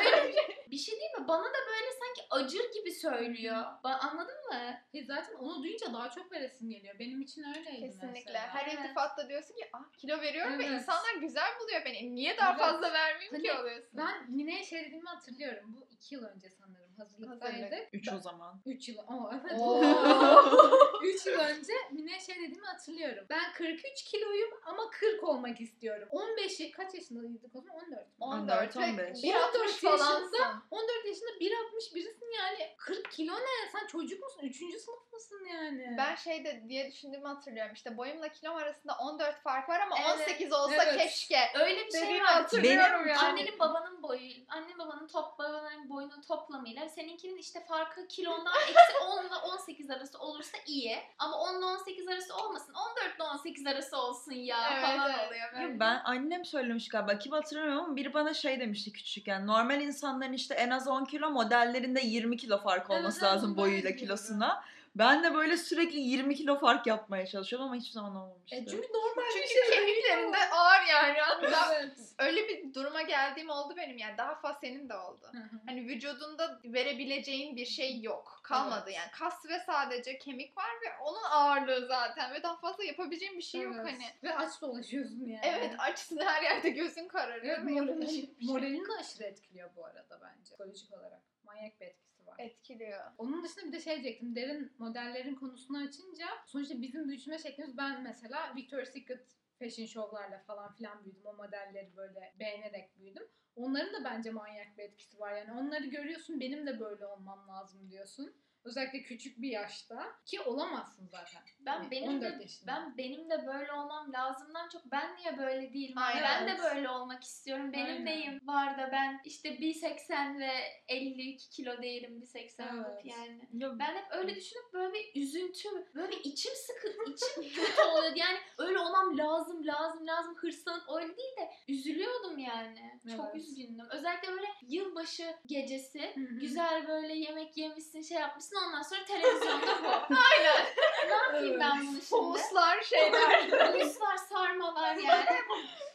bir 0.70 0.76
şey 0.78 0.94
değil 1.00 1.12
mi? 1.18 1.28
Bana 1.28 1.44
da 1.44 1.58
böyle 1.68 1.90
sanki 1.92 2.22
acır 2.30 2.72
gibi 2.72 2.92
söylüyor. 2.92 3.56
Ba- 3.84 3.98
anladın 3.98 4.46
mı? 4.48 4.80
E 4.94 5.04
zaten 5.04 5.34
onu 5.34 5.62
duyunca 5.62 5.92
daha 5.92 6.10
çok 6.10 6.32
veresim 6.32 6.70
geliyor. 6.70 6.98
Benim 6.98 7.20
için 7.20 7.42
öyleydi 7.42 7.80
Kesinlikle. 7.80 8.06
mesela. 8.12 8.48
Her 8.54 8.66
Evet. 8.66 8.78
iltifatta 8.78 9.28
diyorsun 9.28 9.54
ki 9.54 9.70
ah 9.72 9.92
kilo 9.98 10.20
veriyorum 10.20 10.58
ve 10.58 10.64
Evet. 10.64 10.80
insanlar 10.80 11.14
güzel 11.20 11.58
buluyor 11.60 11.84
beni. 11.84 12.14
Niye 12.14 12.36
daha 12.36 12.50
Evet. 12.50 12.60
fazla 12.60 12.92
vermeyeyim 12.92 13.42
ki 13.42 13.48
Hani 13.50 13.60
oluyorsun? 13.60 13.90
Ben 13.92 14.30
Mine'ye 14.30 14.64
şey 14.64 14.84
dediğimi 14.84 15.08
hatırlıyorum. 15.08 15.64
Bu 15.76 15.86
iki 15.90 16.14
yıl 16.14 16.24
önce 16.24 16.48
sanırım 16.50 16.81
hazırlıktaydık. 16.98 17.62
Hazırlık. 17.62 17.88
Üç 17.92 18.08
o 18.12 18.18
zaman. 18.18 18.61
3 18.66 18.88
yıl. 18.88 18.99
Oo, 18.99 19.30
evet. 19.40 19.61
Oo. 19.61 19.82
3 21.02 21.26
yıl 21.26 21.34
önce 21.38 21.72
Mine 21.92 22.20
şey 22.20 22.34
dediğimi 22.37 22.66
hatırlıyorum. 22.66 23.26
Ben 23.30 23.52
43 23.52 24.04
kiloyum 24.04 24.50
ama 24.66 24.90
40 24.90 25.25
olmak 25.25 25.61
istiyorum. 25.61 26.08
15 26.11 26.61
y- 26.61 26.70
kaç 26.70 26.94
yaşındaydık 26.94 27.44
o 27.44 27.49
zaman? 27.61 27.76
14 27.76 27.88
mü? 27.90 28.06
14 28.20 28.76
ve 28.76 28.80
15. 28.80 29.18
1.60 29.25 29.34
14 29.58 29.70
falansın. 29.72 30.38
14 30.70 31.06
yaşında 31.06 31.30
1.60 31.30 31.94
birisin 31.94 32.26
yani. 32.38 32.68
40 32.78 33.11
kilo 33.11 33.32
ne? 33.34 33.70
Sen 33.72 33.87
çocuk 33.87 34.22
musun? 34.22 34.40
3. 34.42 34.56
sınıf 34.56 35.12
mısın 35.12 35.44
yani? 35.52 35.94
Ben 35.99 36.14
şey 36.14 36.44
de 36.44 36.62
diye 36.68 36.90
düşündüğümü 36.92 37.26
hatırlıyorum. 37.26 37.72
İşte 37.75 37.96
boyumla 37.96 38.28
kilom 38.28 38.56
arasında 38.56 38.96
14 39.00 39.37
fark 39.42 39.68
var 39.68 39.80
ama 39.80 39.96
Evet, 39.99 40.20
18 40.28 40.52
olsa 40.52 40.84
evet. 40.84 40.96
keşke. 40.96 41.38
Öyle 41.61 41.87
bir 41.87 41.90
şey 41.92 42.20
var. 42.20 42.26
hatırlıyorum 42.32 42.94
Benim- 43.04 43.08
ya. 43.08 43.20
Annenin 43.20 43.58
babanın 43.58 44.02
boyu, 44.02 44.30
anne 44.49 44.78
babanın 44.78 45.06
top 45.08 45.38
babaların 45.38 45.88
boyunun 45.88 46.20
toplamıyla 46.22 46.81
seninkinin 46.88 47.36
işte 47.36 47.64
farkı 47.64 48.08
kilondan 48.08 48.52
eksi 48.62 48.98
10 49.20 49.26
ile 49.26 49.34
18 49.34 49.90
arası 49.90 50.18
olursa 50.18 50.58
iyi. 50.66 50.98
Ama 51.18 51.38
10 51.38 51.58
ile 51.58 51.64
18 51.64 52.08
arası 52.08 52.36
olmasın. 52.36 52.74
14 52.74 53.16
ile 53.16 53.22
18 53.22 53.66
arası 53.66 53.96
olsun 53.96 54.32
ya 54.32 54.56
Evet, 54.72 54.82
falan 54.82 55.10
evet. 55.10 55.28
oluyor 55.28 55.70
Ya. 55.70 55.80
Ben 55.80 56.02
annem 56.04 56.44
söylemiş 56.44 56.88
galiba 56.88 57.18
kim 57.18 57.32
hatırlamıyorum 57.32 57.84
ama 57.84 57.96
biri 57.96 58.14
bana 58.14 58.34
şey 58.34 58.60
demişti 58.60 58.92
küçükken. 58.92 59.46
Normal 59.46 59.80
insanların 59.80 60.32
işte 60.32 60.54
en 60.54 60.70
az 60.70 60.88
10 60.88 61.04
kilo 61.04 61.30
modellerinde 61.30 62.00
20 62.00 62.36
kilo 62.36 62.58
fark 62.58 62.90
olması 62.90 63.20
evet, 63.24 63.34
lazım 63.34 63.56
boyuyla 63.56 63.96
kilosuna. 63.96 64.62
Ben 64.94 65.25
de 65.25 65.34
böyle 65.34 65.56
sürekli 65.56 66.00
20 66.00 66.34
kilo 66.34 66.58
fark 66.58 66.87
yapmaya 66.87 67.26
çalışıyordum 67.26 67.66
ama 67.68 67.76
hiçbir 67.76 67.92
zaman 67.92 68.16
olmamıştı. 68.16 68.56
E 68.56 68.66
çünkü 68.66 68.88
normal 68.92 69.22
bir 69.22 69.32
Çünkü 69.32 69.49
şey 69.49 69.76
kemiklerinde 69.76 70.37
ağır 70.52 70.87
yani. 70.90 71.18
Hatta 71.20 71.75
Evet. 71.75 71.99
öyle 72.18 72.49
bir 72.49 72.75
duruma 72.75 73.02
geldiğim 73.02 73.50
oldu 73.50 73.75
benim 73.76 73.99
yani. 73.99 74.18
Daha 74.18 74.34
fazla 74.34 74.58
senin 74.61 74.88
de 74.88 74.94
oldu. 74.96 75.32
Hani 75.66 75.80
vücudunda 75.88 76.61
verebileceğin 76.64 77.56
bir 77.56 77.66
şey 77.66 78.00
yok. 78.00 78.40
Kalmadı 78.42 78.84
Evet. 78.87 78.96
yani. 78.96 79.11
Kas 79.11 79.46
ve 79.49 79.58
sadece 79.66 80.18
kemik 80.18 80.56
var 80.56 80.70
ve 80.87 81.02
onun 81.04 81.22
ağırlığı 81.30 81.87
zaten 81.87 82.34
ve 82.34 82.42
daha 82.42 82.56
fazla 82.56 82.84
yapabileceğin 82.84 83.37
bir 83.38 83.42
şey 83.42 83.61
yok 83.61 83.75
Evet. 83.76 83.87
hani. 83.92 84.04
Ve 84.22 84.37
aç 84.37 84.61
dolaşıyorsun 84.61 85.26
yani. 85.26 85.40
Evet 85.44 85.75
açsın 85.78 86.18
her 86.25 86.42
yerde 86.42 86.70
gözün 86.70 87.08
kararıyor. 87.08 87.58
Evet, 87.58 87.66
ve 87.66 87.70
moralini, 87.70 88.00
bir 88.00 88.06
şey 88.08 88.30
moralini 88.40 88.88
de 88.88 88.92
aşırı 89.00 89.25
etkiliyor 89.25 89.70
bu 89.76 89.84
arada 89.84 90.20
bence. 90.22 90.42
Psikolojik 90.44 90.92
olarak. 90.92 91.22
Manyak 91.44 91.80
bir 91.80 91.87
etkisi 91.87 92.01
var. 92.32 92.44
etkiliyor. 92.44 93.00
Onun 93.18 93.44
dışında 93.44 93.66
bir 93.66 93.72
de 93.72 93.80
şey 93.80 93.94
diyecektim. 93.94 94.36
Derin 94.36 94.72
modellerin 94.78 95.34
konusunu 95.34 95.78
açınca 95.78 96.26
sonuçta 96.46 96.82
bizim 96.82 97.08
büyütme 97.08 97.38
şeklimiz 97.38 97.76
ben 97.76 98.02
mesela 98.02 98.54
Victoria's 98.56 98.92
Secret 98.92 99.36
fashion 99.58 99.86
show'larla 99.86 100.38
falan 100.38 100.74
filan 100.74 101.04
büyüdüm. 101.04 101.26
O 101.26 101.34
modelleri 101.34 101.96
böyle 101.96 102.34
beğenerek 102.40 102.98
büyüdüm. 102.98 103.22
Onların 103.56 103.94
da 103.94 104.04
bence 104.04 104.30
manyak 104.30 104.78
bir 104.78 104.82
etkisi 104.82 105.20
var. 105.20 105.32
Yani 105.32 105.52
onları 105.52 105.86
görüyorsun 105.86 106.40
benim 106.40 106.66
de 106.66 106.80
böyle 106.80 107.06
olmam 107.06 107.48
lazım 107.48 107.90
diyorsun. 107.90 108.34
Özellikle 108.64 109.02
küçük 109.02 109.42
bir 109.42 109.49
yaşta 109.50 110.04
ki 110.26 110.40
olamazsın 110.40 111.07
zaten. 111.07 111.42
Ben 111.61 111.73
Hani 111.78 111.90
benim 111.90 112.09
14 112.09 112.38
de 112.38 112.42
yaşında. 112.42 112.66
ben 112.73 112.97
benim 112.99 113.31
de 113.31 113.47
böyle 113.47 113.73
olmam 113.73 114.12
lazımdan 114.12 114.69
çok 114.69 114.85
ben 114.92 115.16
niye 115.16 115.38
böyle 115.38 115.73
değilim? 115.75 115.97
Hani 115.97 116.25
Aynen. 116.25 116.49
Ben 116.49 116.57
de 116.57 116.62
böyle 116.62 116.88
olmak 116.88 117.23
istiyorum. 117.25 117.73
Benim 117.73 117.87
Aynen. 117.87 118.04
neyim 118.04 118.40
var 118.45 118.78
da 118.78 118.88
ben 118.92 119.21
işte 119.25 119.49
1.80 119.49 120.38
ve 120.38 120.50
52 120.88 121.50
kilo 121.50 121.83
değilim 121.83 122.23
1.80 122.23 122.76
olup 122.76 122.87
Evet. 122.87 123.04
yani. 123.04 123.40
Ya 123.52 123.78
Ben 123.78 123.95
hep 123.95 124.04
öyle 124.11 124.37
düşünüp 124.37 124.73
böyle 124.73 124.92
bir 124.95 125.23
üzüntü, 125.23 125.69
böyle 125.95 126.11
bir 126.12 126.21
içim 126.25 126.52
sıkı, 126.54 126.88
içim 127.11 127.42
kötü 127.54 127.83
oluyordu. 127.83 128.16
Yani 128.19 128.38
öyle 128.59 128.78
olmam 128.78 129.19
lazım, 129.19 129.66
lazım, 129.66 130.07
lazım 130.07 130.35
hırslanıp 130.37 130.85
öyle 130.97 131.16
değil 131.16 131.37
de 131.40 131.50
üzülüyordum 131.69 132.38
yani. 132.38 133.00
Çok 133.16 133.25
Evet. 133.25 133.37
üzgündüm. 133.37 133.87
Özellikle 133.90 134.28
böyle 134.33 134.47
yılbaşı 134.69 135.35
gecesi 135.47 136.12
güzel 136.16 136.88
böyle 136.88 137.14
yemek 137.14 137.57
yemişsin, 137.57 138.02
şey 138.02 138.19
yapmışsın 138.19 138.51
ondan 138.66 138.82
sonra 138.82 139.04
televizyonda 139.04 139.66
bu. 139.85 139.88
Aynen. 140.14 140.64
ne 141.09 141.12
yapayım 141.14 141.47
Evet. 141.52 141.61
ben 141.61 141.80
bunu 141.87 141.87
şimdi? 142.02 142.11
Humuslar 142.11 142.82
şeyler. 142.85 143.40
Humuslar, 143.73 144.16
sarmalar 144.16 144.97
yani. 144.97 145.25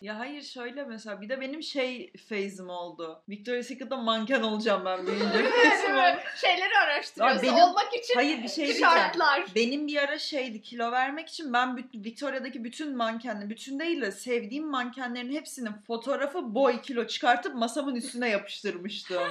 Ya 0.02 0.20
hayır 0.20 0.42
şöyle 0.44 0.84
mesela 0.84 1.22
bir 1.22 1.30
de 1.30 1.42
benim 1.42 1.64
şey 1.64 2.12
phase'im 2.30 2.70
oldu. 2.70 3.24
Victoria's 3.30 3.68
Secret'da 3.68 3.98
manken 3.98 4.42
olacağım 4.42 4.86
ben 4.86 5.08
büyüyünce. 5.08 5.28
oldu. 5.40 6.20
Şeyleri 6.36 6.78
araştırıyorsun 6.84 7.38
Ya 7.48 7.54
benim- 7.54 7.64
olmak 7.64 7.94
için 7.96 8.14
Hayır 8.16 8.44
bir 8.44 8.48
şey 8.48 8.66
diyeceğim. 8.66 8.90
şartlar. 8.94 9.46
Benim 9.56 9.88
bir 9.88 9.98
ara 9.98 10.20
şeydi 10.20 10.62
kilo 10.62 10.92
vermek 10.92 11.30
için 11.30 11.54
ben 11.54 11.78
Victoria'daki 11.96 12.64
bütün 12.64 12.98
mankenli, 12.98 13.50
bütün 13.50 13.80
değil 13.80 14.02
de 14.02 14.12
sevdiğim 14.12 14.68
mankenlerin 14.68 15.32
hepsinin 15.34 15.72
fotoğrafı 15.88 16.56
boy 16.56 16.82
kilo 16.82 17.08
çıkartıp 17.08 17.56
masamın 17.56 17.96
üstüne 17.96 18.30
yapıştırmıştım. 18.30 19.24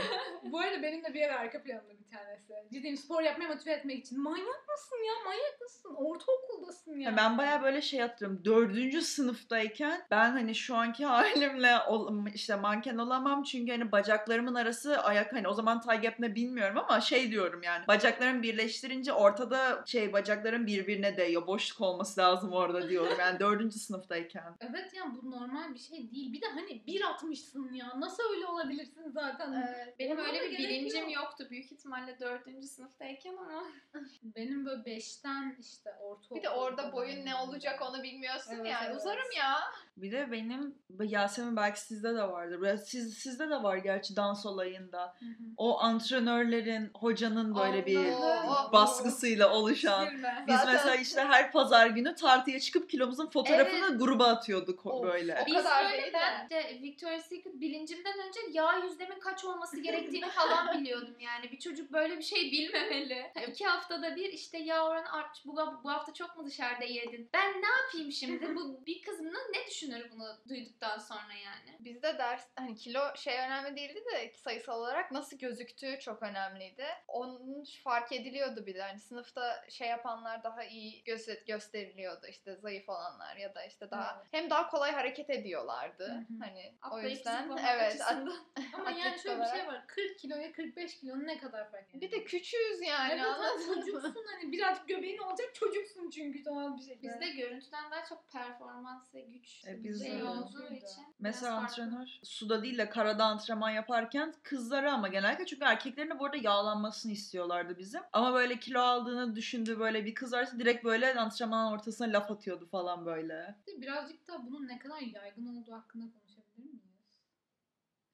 Bu 0.43 0.59
arada 0.61 0.83
benim 0.83 1.05
de 1.05 1.15
bir 1.15 1.23
ara 1.23 1.39
arka 1.39 1.63
planımda 1.63 1.91
bir 1.99 2.17
tanesi. 2.17 2.53
Ciddiyim 2.73 2.97
spor 2.97 3.16
yapmaya 3.21 3.49
motive 3.49 3.73
etmek 3.73 3.99
için. 3.99 4.21
Manyak 4.23 4.69
mısın 4.69 4.97
ya? 5.07 5.13
Manyak 5.25 5.61
mısın? 5.61 5.95
Ortaokuldasın 5.97 6.99
ya. 6.99 7.17
ben 7.17 7.39
baya 7.39 7.63
böyle 7.63 7.83
şey 7.83 8.01
hatırlıyorum. 8.01 8.45
Dördüncü 8.45 9.03
sınıftayken 9.03 10.03
ben 10.11 10.31
hani 10.31 10.55
şu 10.55 10.77
anki 10.77 11.05
halimle 11.07 11.79
ol- 11.89 12.27
işte 12.35 12.57
manken 12.57 12.99
olamam 12.99 13.43
çünkü 13.43 13.73
hani 13.73 13.93
bacaklarımın 13.93 14.55
arası 14.55 14.99
ayak 15.03 15.33
hani 15.33 15.49
o 15.49 15.53
zaman 15.55 15.81
tie 15.81 15.97
gap 15.97 16.19
ne 16.19 16.35
bilmiyorum 16.35 16.79
ama 16.79 17.01
şey 17.01 17.31
diyorum 17.31 17.63
yani 17.63 17.87
bacaklarımı 17.89 18.43
birleştirince 18.43 19.13
ortada 19.13 19.83
şey 19.87 20.13
bacaklarım 20.13 20.67
birbirine 20.67 21.17
değiyor. 21.17 21.47
Boşluk 21.47 21.81
olması 21.81 22.21
lazım 22.21 22.53
orada 22.53 22.89
diyorum 22.89 23.17
yani 23.21 23.39
dördüncü 23.41 23.79
sınıftayken. 23.79 24.57
Evet 24.61 24.95
yani 24.95 25.15
bu 25.23 25.31
normal 25.31 25.75
bir 25.75 25.79
şey 25.79 26.11
değil. 26.11 26.33
Bir 26.33 26.41
de 26.41 26.47
hani 26.47 26.71
1.60'sın 26.87 27.73
ya. 27.73 27.87
Nasıl 28.01 28.23
öyle 28.35 28.47
olabilirsin 28.47 29.11
zaten? 29.11 29.53
Evet. 29.53 29.99
Benim 29.99 30.19
Ona 30.19 30.27
öyle 30.27 30.51
bir 30.51 30.59
bilincim 30.59 31.09
yok. 31.09 31.15
yoktu. 31.15 31.47
Büyük 31.51 31.73
ihtimalle 31.73 32.21
dördüncü 32.21 32.67
sınıftayken 33.07 33.37
ama. 33.37 33.67
Benim 34.23 34.67
böyle 34.67 34.83
5'ten 34.83 35.57
işte 35.61 35.91
ortaokul. 36.03 36.37
Bir 36.37 36.43
de 36.43 36.51
orada 36.51 36.93
boyun 36.93 37.27
ne 37.27 37.35
olacak 37.37 37.83
onu 37.83 38.03
bilmiyorsun 38.03 38.55
Evet, 38.55 38.67
yani. 38.67 38.87
evet. 38.87 38.97
Uzarım 38.97 39.33
ya. 39.37 39.59
Bir 39.97 40.13
de 40.13 40.33
benim 40.33 40.75
Yasemin 41.05 41.57
belki 41.57 41.81
sizde 41.81 42.15
de 42.15 42.23
vardır. 42.23 42.77
Siz, 42.77 43.19
sizde 43.19 43.51
de 43.51 43.63
var 43.63 43.77
gerçi 43.77 44.17
dans 44.17 44.47
olayında. 44.47 45.17
Hı 45.19 45.25
hı. 45.25 45.31
O 45.57 45.81
antrenörlerin, 45.81 46.91
hocanın 46.95 47.55
böyle 47.57 47.87
bir 47.87 47.97
Allah'ım. 48.07 48.73
baskısıyla 48.73 49.53
oluşan. 49.53 50.11
Gülme. 50.11 50.45
Biz 50.49 50.57
Zaten- 50.57 50.73
mesela 50.75 50.95
işte 50.97 51.21
her 51.21 51.53
pazar 51.53 51.87
günü 51.87 52.15
tartıya 52.15 52.61
çıkıp 52.61 52.91
kilomuzun 52.91 53.31
fotoğrafını 53.31 53.99
gruba 53.99 54.27
atıyorduk 54.27 54.87
Of. 54.87 55.05
böyle. 55.05 55.39
O 55.43 55.47
Biz 55.47 55.55
kadar 55.55 55.85
böyle 55.93 56.11
ben 56.13 56.51
de 56.51 56.79
Victoria's 56.83 57.27
Secret 57.27 57.61
bilincimden 57.61 58.15
önce 58.29 58.41
yağ 58.53 58.73
yüzdemin 58.79 59.19
kaç 59.21 59.45
olması 59.45 59.81
gerektiğini 59.81 60.29
falan 60.29 60.79
biliyordum 60.81 61.15
yani. 61.21 61.53
Bir 61.53 61.59
çocuk 61.59 61.93
böyle 61.93 62.19
bir 62.19 62.23
şey 62.23 62.53
bilmemeli. 62.53 63.33
İki 63.49 63.67
haftada 63.67 64.17
bir 64.17 64.33
işte 64.33 64.59
yağ 64.59 64.85
oranı 64.87 65.13
artmış. 65.13 65.47
Bu, 65.47 65.57
bu 65.85 65.91
hafta 65.91 66.15
çok 66.15 66.37
mu 66.37 66.47
dışarıda 66.47 66.85
yedin? 66.85 67.31
Ben 67.35 67.53
ne 67.63 67.67
yapayım 67.83 68.13
şimdi? 68.13 68.47
Bu 68.57 68.81
bir 68.87 69.03
kızım 69.03 69.27
ne 69.27 69.67
düşünür 69.87 70.11
bunu 70.13 70.37
duyduktan 70.49 70.99
sonra 70.99 71.33
yani? 71.45 71.77
Bizde 71.81 72.19
ders 72.19 72.47
hani 72.57 72.75
kilo 72.75 73.17
şey 73.17 73.39
önemli 73.39 73.77
değildi 73.77 74.05
de 74.13 74.33
sayısal 74.35 74.81
olarak 74.81 75.13
nasıl 75.13 75.39
gözüktüğü 75.39 75.99
çok 76.01 76.23
önemliydi. 76.23 76.87
Onun 77.09 77.65
fark 77.85 78.13
ediliyordu 78.13 78.67
bir 78.67 78.75
de 78.75 78.83
hani 78.83 78.99
sınıfta 78.99 79.65
şey 79.69 79.89
yapanlar 79.89 80.45
daha 80.45 80.65
iyi 80.65 81.05
göz 81.05 81.27
gösteriliyordu 81.47 82.27
işte 82.27 82.57
zayıf 82.57 82.89
olanlar 82.89 83.37
ya 83.37 83.55
da 83.55 83.65
işte 83.65 83.91
daha 83.91 84.17
Evet. 84.17 84.27
hem 84.31 84.51
daha 84.51 84.71
kolay 84.71 84.93
hareket 84.93 85.31
ediyordu. 85.31 85.65
Hı 85.99 86.05
hı. 86.05 86.25
Hani 86.41 86.75
o 86.83 86.87
Atlayıp 86.87 87.11
yüzden 87.11 87.43
zıplamak 87.43 87.65
evet. 87.71 88.01
at-. 88.01 88.29
Ama 88.75 88.91
yani 88.91 89.19
şöyle 89.19 89.41
bir 89.41 89.47
şey 89.47 89.67
var. 89.67 89.87
40 89.87 90.19
kiloya 90.19 90.53
45 90.53 91.01
kilonun 91.01 91.27
ne 91.27 91.39
kadar 91.39 91.71
fark 91.71 91.95
ediyor? 91.95 92.03
Bir 92.03 92.11
de 92.11 92.25
küçüğüz 92.25 92.81
yani. 92.81 93.13
Evet 93.13 93.25
anladın 93.25 93.67
çocuksun 93.67 94.27
hani 94.35 94.53
birazcık 94.53 94.89
göbeğin 94.89 95.19
olacak 95.19 95.55
çocuksun 95.55 96.11
çünkü 96.11 96.45
doğal 96.45 96.79
bir 96.79 96.83
şekilde. 96.83 97.21
Bizde 97.21 97.31
görüntüden 97.31 97.91
daha 97.91 98.05
çok 98.05 98.33
performans 98.33 99.15
ve 99.15 99.21
güç 99.21 99.65
E, 99.81 99.85
biz 99.85 100.03
şey 100.03 100.13
öyle. 100.13 100.25
olduğu 100.25 100.65
için. 100.65 101.07
Mesela 101.19 101.57
antrenör 101.57 102.07
suda 102.23 102.63
değil 102.63 102.79
de 102.79 102.89
karada 102.89 103.25
antrenman 103.25 103.71
yaparken 103.71 104.35
kızları 104.43 104.93
ama 104.93 105.09
genellikle 105.09 105.47
çünkü 105.47 105.65
erkeklerin 105.65 106.11
de 106.11 106.19
bu 106.19 106.25
arada 106.25 106.37
yağlanmasını 106.37 107.13
istiyorlardı 107.13 107.79
bizim. 107.79 108.01
Ama 108.13 108.35
böyle 108.35 108.59
kilo 108.59 108.81
aldığını 108.81 109.37
düşündüğü 109.37 109.79
böyle 109.79 110.05
bir 110.05 110.15
kız 110.15 110.33
varsa 110.33 110.59
direkt 110.59 110.85
böyle 110.85 111.15
antrenmanın 111.15 111.73
ortasına 111.73 112.13
laf 112.13 112.31
atıyordu 112.31 112.67
falan 112.67 113.07
böyle. 113.07 113.57
Birazcık 113.81 114.29
da 114.29 114.47
bunun 114.47 114.69
ne 114.69 114.79
kadar 114.79 115.01
yaygın 115.01 115.47
olduğu 115.47 115.73
hakkında 115.73 116.05
konuşabilir 116.13 116.65
miyiz? 116.73 116.83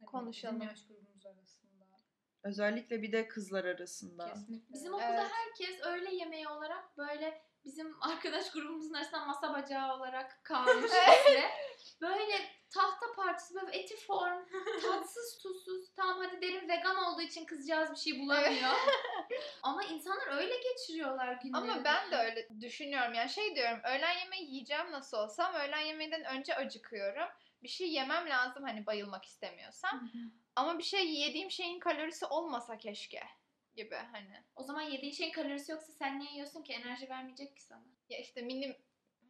Hani 0.00 0.07
Konuşalım. 0.07 0.57
Bizim 0.57 0.69
yaş 0.69 0.87
grubumuz 0.87 1.26
arasında. 1.26 1.73
Özellikle 2.45 3.02
bir 3.02 3.12
de 3.12 3.28
kızlar 3.28 3.64
arasında. 3.64 4.28
Kesinlikle. 4.28 4.75
Bizim 4.75 4.95
okulda 4.95 5.07
Evet. 5.23 5.31
herkes 5.33 5.81
öğle 5.87 6.14
yemeği 6.14 6.49
olarak 6.49 6.99
böyle 6.99 7.42
bizim 7.64 8.02
arkadaş 8.02 8.50
grubumuzun 8.50 8.95
arasında 8.95 9.25
masa 9.25 9.54
bacağı 9.54 9.97
olarak 9.97 10.45
kalmış 10.45 10.76
bizde. 10.85 11.50
Böyle 12.00 12.62
tahta 12.71 13.12
partisi 13.16 13.54
böyle 13.54 13.78
eti 13.78 13.97
form, 13.97 14.45
tatsız 14.83 15.38
tuzsuz. 15.42 15.95
Tamam 15.97 16.19
hadi 16.19 16.42
derim 16.42 16.69
vegan 16.69 16.97
olduğu 16.97 17.21
için 17.21 17.45
kızcağız 17.45 17.90
bir 17.90 17.97
şey 17.97 18.21
bulamıyor. 18.21 18.71
Ama 19.62 19.85
insanlar 19.85 20.38
öyle 20.38 20.54
geçiriyorlar 20.59 21.33
günlerini. 21.33 21.73
Ama 21.73 21.85
ben 21.85 22.11
de 22.11 22.16
öyle 22.16 22.49
düşünüyorum. 22.61 23.14
Yani 23.14 23.31
şey 23.31 23.57
diyorum 23.57 23.81
öğlen 23.85 24.19
yemeği 24.19 24.50
yiyeceğim 24.50 24.90
nasıl 24.90 25.16
olsam 25.16 25.54
öğlen 25.54 25.81
yemeğinden 25.81 26.25
önce 26.25 26.54
acıkıyorum. 26.54 27.28
Bir 27.62 27.69
şey 27.69 27.92
yemem 27.92 28.31
lazım 28.31 28.62
hani 28.62 28.87
bayılmak 28.87 29.25
istemiyorsam. 29.25 30.11
Ama 30.57 30.78
bir 30.78 30.83
şey 30.83 31.14
yediğim 31.14 31.50
şeyin 31.50 31.81
kalorisi 31.81 32.26
olmasa 32.26 32.78
keşke 32.78 33.23
gibi 33.76 33.95
hani. 33.95 34.45
O 34.57 34.62
zaman 34.62 34.83
yediğin 34.83 35.12
şeyin 35.12 35.33
kalorisi 35.33 35.73
yoksa 35.73 35.93
sen 35.93 36.19
niye 36.21 36.33
yiyorsun 36.33 36.62
ki? 36.62 36.73
Enerji 36.73 37.09
vermeyecek 37.09 37.57
ki 37.57 37.62
sana. 37.62 37.85
Ya 38.09 38.19
işte 38.19 38.43
minim 38.43 38.76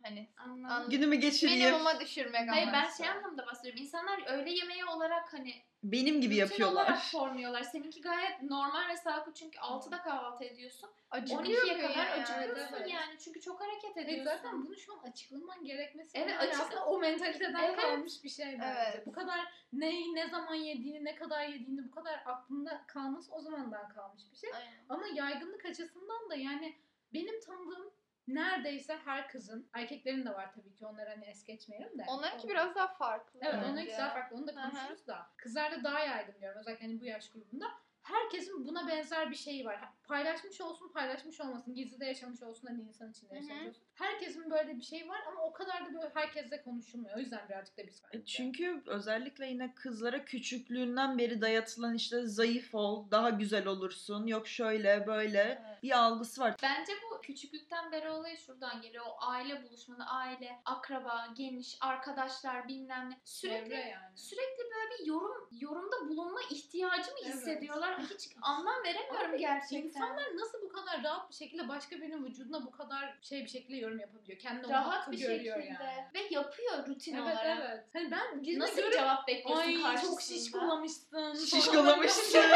hani 0.03 0.29
Anladım. 0.37 0.91
Günümü 0.91 1.17
geçireyim. 1.17 1.61
minimuma 1.65 2.01
düşürmek 2.01 2.51
Hayır 2.51 2.69
ben 2.73 2.91
şey 2.91 3.09
anlamda 3.09 3.47
bahsediyorum. 3.47 3.83
İnsanlar 3.83 4.23
öğle 4.27 4.51
yemeği 4.51 4.85
olarak 4.85 5.33
hani 5.33 5.55
Benim 5.83 6.21
gibi 6.21 6.35
olarak 6.35 6.51
yapıyorlar. 6.51 6.99
formluyorlar. 7.13 7.63
Seninki 7.63 8.01
gayet 8.01 8.43
normal 8.43 8.89
ve 8.89 8.97
sağlıklı 8.97 9.35
çünkü 9.35 9.59
6'da 9.59 10.03
kahvaltı 10.03 10.45
ediyorsun. 10.45 10.91
Acıkıyor 11.11 11.43
12'ye 11.65 11.75
mu 11.77 11.83
kadar 11.83 12.07
yani? 12.07 12.23
acıkıyorsun 12.23 12.75
Evet. 12.77 12.91
yani. 12.91 13.19
Çünkü 13.25 13.41
çok 13.41 13.61
hareket 13.61 13.97
Evet, 13.97 14.09
ediyorsun. 14.09 14.25
zaten 14.37 14.67
bunu 14.67 14.77
şu 14.77 14.93
an 14.93 14.99
açıklaman 15.11 15.65
gerekmesi 15.65 16.19
Evet, 16.19 16.37
açık- 16.41 16.61
aslında 16.61 16.87
o 16.87 16.99
mentaliteden 16.99 17.63
Evet. 17.65 17.77
kalmış 17.81 18.25
bir 18.25 18.29
şey 18.29 18.47
bence. 18.53 18.81
Evet. 18.95 19.07
Bu 19.07 19.13
kadar 19.13 19.41
neyi 19.73 20.15
ne 20.15 20.29
zaman 20.29 20.55
yediğini, 20.55 21.05
ne 21.05 21.15
kadar 21.15 21.45
yediğini 21.49 21.85
bu 21.85 21.91
kadar 21.91 22.23
aklında 22.27 22.85
kalması 22.87 23.33
o 23.33 23.41
zamandan 23.41 23.89
kalmış 23.89 24.23
bir 24.33 24.37
şey. 24.37 24.51
Aynen. 24.55 24.85
Ama 24.89 25.07
yaygınlık 25.15 25.65
açısından 25.67 26.31
da 26.31 26.35
yani 26.35 26.77
benim 27.15 27.41
tanıdığım 27.41 27.91
neredeyse 28.35 28.97
her 29.05 29.29
kızın, 29.29 29.69
erkeklerin 29.73 30.25
de 30.25 30.31
var 30.35 30.53
tabii 30.55 30.75
ki 30.75 30.87
onları 30.87 31.11
hani 31.11 31.25
es 31.25 31.45
geçmeyelim 31.45 31.99
de. 31.99 32.05
Onlarınki 32.09 32.49
biraz 32.49 32.75
daha 32.75 32.89
farklı. 32.95 33.41
Evet 33.43 33.55
Evet. 33.55 33.67
onlarınki 33.71 33.93
daha 33.99 34.11
farklı 34.11 34.37
onu 34.37 34.47
da 34.47 34.55
konuşuruz 34.55 35.07
da. 35.07 35.27
Kızlarda 35.37 35.85
daha 35.85 35.99
yaygın 36.01 36.41
diyorum 36.41 36.61
özellikle 36.61 36.87
hani 36.87 37.01
bu 37.01 37.05
yaş 37.05 37.31
grubunda. 37.31 37.67
Herkesin 38.03 38.67
buna 38.67 38.89
benzer 38.89 39.31
bir 39.31 39.37
şeyi 39.37 39.65
var. 39.65 39.81
Paylaşmış 40.05 40.61
olsun, 40.61 40.93
paylaşmış 40.93 41.41
olmasın. 41.41 41.75
Gizlide 41.75 42.05
yaşamış 42.07 42.43
olsun, 42.43 42.67
hani 42.69 42.83
insan 42.83 43.11
içinde 43.11 43.35
yaşamış 43.37 43.67
olsun. 43.69 43.83
Herkesin 43.95 44.51
böyle 44.51 44.77
bir 44.77 44.83
şey 44.83 45.09
var 45.09 45.21
ama 45.29 45.43
o 45.43 45.53
kadar 45.53 45.87
da 45.87 45.95
böyle 45.95 46.11
herkesle 46.15 46.63
konuşulmuyor. 46.63 47.17
O 47.17 47.21
yüzden 47.21 47.49
birazcık 47.49 47.79
da 47.79 47.87
biz 47.87 48.03
E, 48.13 48.25
Çünkü 48.25 48.83
özellikle 48.87 49.47
yine 49.47 49.75
kızlara 49.75 50.25
küçüklüğünden 50.25 51.19
beri 51.19 51.41
dayatılan 51.41 51.95
işte 51.95 52.27
zayıf 52.27 52.75
ol, 52.75 53.11
daha 53.11 53.31
güzel 53.31 53.67
olursun, 53.67 54.27
yok 54.27 54.49
şöyle 54.49 55.07
böyle 55.07 55.39
Evet. 55.39 55.72
Bir 55.83 55.99
algısı 55.99 56.41
var. 56.41 56.55
Bence 56.63 56.93
bu 57.11 57.21
küçüklükten 57.21 57.93
beri 57.93 58.11
olayı 58.11 58.39
şuradan 58.39 58.83
geliyor. 58.83 59.05
O 59.09 59.17
aile 59.21 59.63
buluşmaları, 59.63 60.09
aile, 60.09 60.61
akraba, 60.65 61.29
geniş, 61.37 61.79
arkadaşlar 61.81 62.69
bilmem 62.69 63.11
ne. 63.11 63.19
Sürekli 63.25 63.75
yani. 63.75 64.19
sürekli 64.19 64.59
böyle 64.75 64.91
bir 64.99 65.07
yorum 65.07 65.49
yorumda 65.61 66.09
bulunma 66.09 66.41
ihtiyacı 66.51 67.11
mı 67.11 67.17
Evet. 67.25 67.35
hissediyorlar? 67.35 67.99
Hiç 68.15 68.29
anlam 68.43 68.85
veremiyorum 68.85 69.31
Abi, 69.31 69.39
gerçekten. 69.39 69.83
İnsanlar 69.83 70.37
nasıl 70.37 70.63
bu 70.63 70.69
kadar 70.69 71.03
rahat 71.05 71.31
bir 71.31 71.35
şekilde 71.35 71.69
başka 71.69 71.97
birinin 71.97 72.25
vücuduna 72.25 72.67
bu 72.67 72.71
kadar 72.71 73.19
şey 73.23 73.45
bir 73.45 73.51
şekilde 73.51 73.77
yorum 73.77 73.99
yapabiliyor? 73.99 74.39
Kendi 74.39 74.67
onu 74.67 74.73
rahat 74.73 75.11
bir 75.11 75.19
görüyor 75.19 75.57
şekilde 75.63 75.83
yani. 75.85 76.07
ve 76.15 76.21
yapıyor 76.31 76.87
rutin 76.87 77.15
Evet 77.15 77.23
olarak. 77.37 77.59
evet. 77.61 77.85
Hani 77.93 78.11
ben 78.11 78.59
Nasıl 78.59 78.77
görüp, 78.77 78.93
cevap 78.93 79.29
bekliyorsun 79.29 79.67
Ay 79.69 79.83
karşısında? 79.83 80.11
çok 80.11 80.23
şişkolamışsın. 80.23 81.35
Şişkolamışsın. 81.35 82.41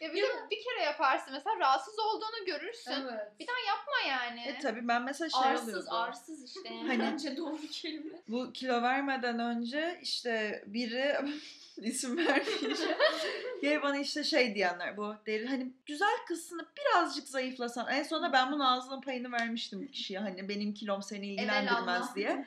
Ya 0.00 0.12
bir 0.12 0.22
de 0.22 0.28
bir 0.50 0.64
kere 0.64 0.82
yaparsın 0.82 1.32
mesela 1.32 1.58
rahatsız 1.58 1.98
olduğunu 2.30 2.44
görürsün. 2.46 2.90
evet. 2.92 3.32
Bir 3.40 3.46
daha 3.46 3.56
yapma 3.68 4.08
yani. 4.08 4.40
E 4.40 4.58
tabii 4.58 4.88
ben 4.88 5.02
mesela 5.02 5.28
şey 5.28 5.40
Arsız, 5.40 5.68
oluyordu. 5.68 5.88
arsız 5.90 6.44
işte 6.44 6.74
yani. 6.74 6.86
Hani- 6.88 6.98
Bence 7.12 7.36
doğru 7.36 7.60
kelime. 7.72 8.12
Bu 8.28 8.52
kilo 8.52 8.82
vermeden 8.82 9.38
önce 9.38 9.98
işte 10.02 10.64
biri 10.66 11.16
isim 11.82 12.16
vermeyeceğim. 12.16 12.96
Gel 13.62 13.82
bana 13.82 13.96
işte 13.98 14.24
şey 14.24 14.54
diyenler 14.54 14.96
bu 14.96 15.14
deri 15.26 15.46
hani 15.46 15.72
güzel 15.86 16.16
kızsın 16.28 16.66
birazcık 16.78 17.28
zayıflasan. 17.28 17.86
En 17.88 18.02
sonunda 18.02 18.32
ben 18.32 18.52
bunun 18.52 18.60
ağzının 18.64 19.00
payını 19.00 19.32
vermiştim 19.32 19.88
kişiye 19.92 20.18
hani 20.18 20.48
benim 20.48 20.74
kilom 20.74 21.02
seni 21.02 21.26
ilgilendirmez 21.26 22.14
diye. 22.16 22.44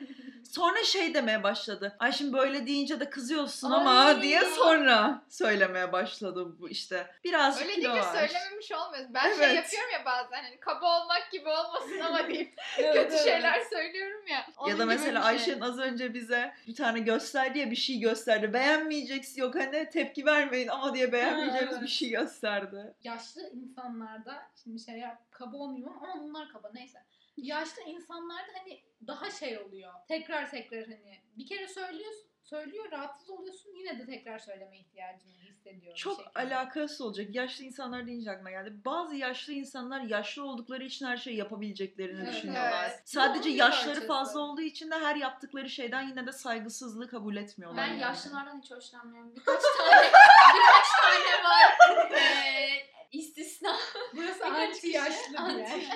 Sonra 0.50 0.84
şey 0.84 1.14
demeye 1.14 1.42
başladı. 1.42 1.96
Ay 1.98 2.12
şimdi 2.12 2.32
böyle 2.32 2.66
deyince 2.66 3.00
de 3.00 3.10
kızıyorsun 3.10 3.70
ama 3.70 4.00
Ay. 4.00 4.22
diye 4.22 4.40
sonra 4.44 5.22
söylemeye 5.28 5.92
başladı 5.92 6.58
bu 6.58 6.68
işte. 6.68 7.06
Birazcık 7.24 7.62
Öyle 7.62 7.74
kilo 7.74 7.92
deyince 7.94 8.08
söylememiş 8.08 8.72
olmuyoruz. 8.72 9.14
Ben 9.14 9.26
Evet. 9.26 9.38
şey 9.38 9.54
yapıyorum 9.54 9.90
ya 9.92 10.04
bazen 10.06 10.42
hani 10.42 10.60
kaba 10.60 11.00
olmak 11.02 11.28
gibi 11.32 11.48
olmasın 11.48 12.00
ama 12.00 12.28
deyip 12.28 12.54
Evet, 12.78 12.94
kötü 12.94 13.14
evet. 13.14 13.24
şeyler 13.24 13.60
söylüyorum 13.60 14.26
ya. 14.26 14.46
Onun 14.56 14.70
Ya 14.70 14.78
da 14.78 14.86
mesela 14.86 15.20
şey. 15.22 15.28
Ayşe'nin 15.30 15.60
az 15.60 15.78
önce 15.78 16.14
bize 16.14 16.54
bir 16.66 16.74
tane 16.74 16.98
göster 17.00 17.54
diye 17.54 17.70
bir 17.70 17.76
şey 17.76 17.98
gösterdi. 18.00 18.52
Beğenmeyeceksin 18.52 19.40
yok 19.40 19.54
hani 19.54 19.90
tepki 19.90 20.26
vermeyin 20.26 20.68
ama 20.68 20.94
diye 20.94 21.12
beğenmeyeceğimiz 21.12 21.82
bir 21.82 21.88
şey 21.88 22.10
gösterdi. 22.10 22.94
yaşlı 23.04 23.40
insanlarda 23.54 24.42
şimdi 24.64 24.80
şey 24.80 24.94
yap, 24.98 25.18
kaba 25.30 25.56
olmayayım 25.56 25.88
ama 26.02 26.12
onlar 26.24 26.48
kaba 26.52 26.70
neyse. 26.74 26.98
Yaşlı 27.36 27.82
insanlarda 27.82 28.52
hani 28.62 28.82
daha 29.06 29.30
şey 29.30 29.58
oluyor. 29.58 29.92
Tekrar 30.08 30.50
tekrar 30.50 30.84
hani 30.84 31.22
bir 31.36 31.46
kere 31.46 31.68
söylüyorsun 31.68 32.24
söylüyor 32.42 32.90
rahatsız 32.92 33.30
oluyorsun 33.30 33.70
yine 33.74 33.98
de 33.98 34.06
tekrar 34.06 34.38
söyleme 34.38 34.78
ihtiyacını 34.78 35.32
hissediyor. 35.32 35.94
Çok 35.96 36.16
şekilde. 36.20 36.38
alakası 36.40 37.04
olacak. 37.04 37.34
Yaşlı 37.34 37.64
insanlar 37.64 38.06
deyince 38.06 38.30
aklıma 38.30 38.50
geldi. 38.50 38.72
Bazı 38.84 39.14
yaşlı 39.16 39.52
insanlar 39.52 40.00
yaşlı 40.00 40.44
oldukları 40.44 40.84
için 40.84 41.06
her 41.06 41.16
şeyi 41.16 41.36
yapabileceklerini 41.36 42.22
Evet, 42.24 42.34
düşünüyorlar. 42.34 42.84
evet. 42.90 43.02
Sadece 43.04 43.48
bir 43.50 43.54
yaşları 43.54 43.86
parçası. 43.86 44.06
fazla 44.06 44.40
olduğu 44.40 44.60
için 44.60 44.90
de 44.90 44.94
her 44.94 45.16
yaptıkları 45.16 45.70
şeyden 45.70 46.08
yine 46.08 46.26
de 46.26 46.32
saygısızlığı 46.32 47.08
kabul 47.08 47.36
etmiyorlar. 47.36 47.84
Ben 47.84 47.90
yani. 47.90 48.00
yaşlılardan 48.00 48.60
hiç 48.62 48.70
hoşlanmıyorum. 48.70 49.36
Birkaç 49.36 49.62
tane, 49.78 50.02
birkaç 50.54 50.86
tane 51.02 51.44
var. 51.44 52.10
Ee, 52.12 52.94
istisna. 53.12 53.76
Burası 54.16 54.46
anti 54.46 54.88
yaşlı 54.88 55.28
diye. 55.30 55.38
anti- 55.40 55.88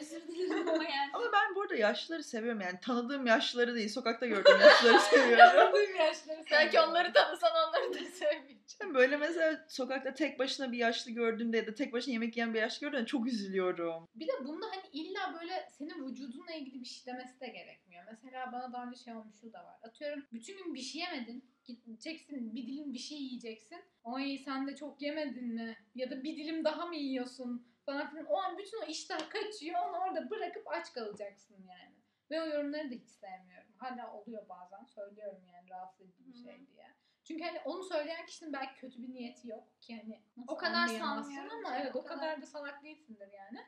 Özür 0.00 0.22
dilerim 0.28 0.68
ama 0.68 0.84
yani. 0.84 1.10
Ama 1.12 1.24
ben 1.32 1.54
bu 1.54 1.63
arada 1.74 1.88
yaşlıları 1.88 2.22
seviyorum 2.22 2.60
yani. 2.60 2.78
Tanıdığım 2.82 3.26
yaşlıları 3.26 3.74
değil, 3.74 3.88
sokakta 3.88 4.26
gördüğüm 4.26 4.60
yaşlıları 4.60 4.98
seviyorum. 5.10 5.72
Duyum 5.72 5.96
yaşları 5.96 6.44
Belki 6.50 6.80
onları 6.80 7.12
tanısan 7.12 7.50
onları 7.68 7.94
da 7.94 8.10
sevmeyeceğim. 8.10 8.94
Böyle 8.94 9.16
mesela 9.16 9.64
sokakta 9.68 10.14
tek 10.14 10.38
başına 10.38 10.72
bir 10.72 10.78
yaşlı 10.78 11.10
gördüğümde 11.10 11.56
ya 11.56 11.66
da 11.66 11.74
tek 11.74 11.92
başına 11.92 12.12
yemek 12.12 12.36
yiyen 12.36 12.54
bir 12.54 12.60
yaşlı 12.60 12.86
gördüğümde 12.86 13.06
çok 13.06 13.26
üzülüyorum. 13.26 14.08
Bir 14.14 14.26
de 14.26 14.32
bunda 14.44 14.66
hani 14.66 14.82
illa 14.92 15.34
böyle 15.40 15.68
senin 15.72 16.08
vücudunla 16.08 16.52
ilgili 16.52 16.80
bir 16.80 16.86
şey 16.86 17.06
demesi 17.06 17.40
de 17.40 17.46
gerekmiyor. 17.46 18.04
Mesela 18.10 18.52
bana 18.52 18.72
daha 18.72 18.86
önce 18.86 19.04
şey 19.04 19.14
olmuşu 19.14 19.52
da 19.52 19.64
var. 19.64 19.74
Atıyorum 19.82 20.24
bütün 20.32 20.56
gün 20.64 20.74
bir 20.74 20.80
şey 20.80 21.00
yemedin. 21.00 21.44
Gideceksin 21.64 22.54
bir 22.54 22.66
dilim 22.66 22.94
bir 22.94 22.98
şey 22.98 23.18
yiyeceksin. 23.18 23.78
Ay 24.04 24.38
sen 24.44 24.66
de 24.66 24.76
çok 24.76 25.02
yemedin 25.02 25.54
mi? 25.54 25.76
Ya 25.94 26.10
da 26.10 26.22
bir 26.22 26.36
dilim 26.36 26.64
daha 26.64 26.86
mı 26.86 26.96
yiyorsun? 26.96 27.66
Falan 27.86 28.10
filan. 28.10 28.26
O 28.26 28.36
an 28.36 28.58
bütün 28.58 28.82
o 28.82 28.84
iştah 28.84 29.30
kaçıyor. 29.30 29.80
Onu 29.80 29.96
orada 29.98 30.30
bırakıp 30.30 30.68
aç 30.68 30.92
kalacaksın 30.92 31.56
yani. 31.68 31.94
Ve 32.30 32.42
o 32.42 32.46
yorumları 32.46 32.90
da 32.90 32.94
hiç 32.94 33.08
sevmiyorum. 33.08 33.72
Hala 33.76 34.12
oluyor 34.12 34.48
bazen. 34.48 34.84
Söylüyorum 34.84 35.42
yani 35.54 35.70
rahatsız 35.70 36.06
edici 36.06 36.26
bir 36.26 36.34
şey 36.34 36.66
diye. 36.66 36.94
Çünkü 37.24 37.44
hani 37.44 37.60
onu 37.64 37.84
söyleyen 37.84 38.26
kişinin 38.26 38.52
belki 38.52 38.80
kötü 38.80 39.02
bir 39.02 39.14
niyeti 39.14 39.48
yok 39.48 39.80
ki 39.80 39.96
hani 39.96 40.22
nasıl 40.36 40.52
O 40.52 40.56
kadar 40.56 40.86
sanmıyorum 40.86 41.50
ama 41.50 41.76
ki, 41.76 41.80
evet 41.82 41.96
o 41.96 42.04
kadar 42.04 42.20
kadar. 42.20 42.42
da 42.42 42.46
salak 42.46 42.82
değilsindir 42.82 43.28
yani. 43.32 43.60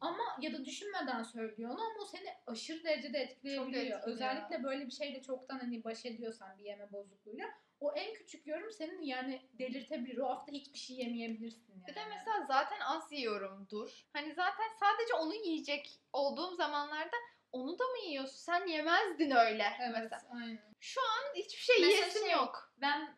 Ama 0.00 0.22
ya 0.40 0.52
da 0.52 0.64
düşünmeden 0.64 1.22
söylüyor 1.22 1.70
onu 1.70 1.80
ama 1.80 2.02
o 2.02 2.04
seni 2.04 2.28
aşırı 2.46 2.84
derecede 2.84 3.18
etkileyebiliyor. 3.18 3.82
etkiliyor. 3.82 4.02
Özellikle 4.06 4.62
böyle 4.64 4.86
bir 4.86 4.90
şeyle 4.90 5.22
çoktan 5.22 5.58
hani 5.58 5.84
baş 5.84 6.06
ediyorsan 6.06 6.58
bir 6.58 6.64
yeme 6.64 6.92
bozukluğuyla 6.92 7.46
o 7.80 7.92
en 7.92 8.14
küçük 8.14 8.46
yorum 8.46 8.72
seni 8.72 9.08
yani 9.08 9.42
delirtebilir. 9.58 10.18
O 10.18 10.28
hafta 10.28 10.52
hiçbir 10.52 10.78
şey 10.78 10.96
yemeyebilirsin 10.96 11.72
yani. 11.72 11.86
Bir 11.88 11.94
de 11.94 12.04
mesela 12.04 12.46
zaten 12.48 12.80
az 12.80 13.12
yiyorumdur. 13.12 14.06
Hani 14.12 14.34
zaten 14.34 14.68
sadece 14.80 15.14
onu 15.14 15.34
yiyecek 15.34 16.00
olduğum 16.12 16.54
zamanlarda 16.56 17.16
onu 17.52 17.78
da 17.78 17.84
mı 17.84 17.98
yiyorsun? 18.06 18.36
Sen 18.36 18.66
yemezdin 18.66 19.30
öyle 19.30 19.64
Evet, 19.80 19.96
mesela. 20.02 20.22
aynen. 20.34 20.74
Şu 20.80 21.00
an 21.00 21.34
hiçbir 21.34 21.62
şey 21.62 21.76
Mesela 21.80 21.92
yiyesim 21.96 22.22
şey- 22.22 22.32
yok. 22.32 22.72
Ben 22.80 23.16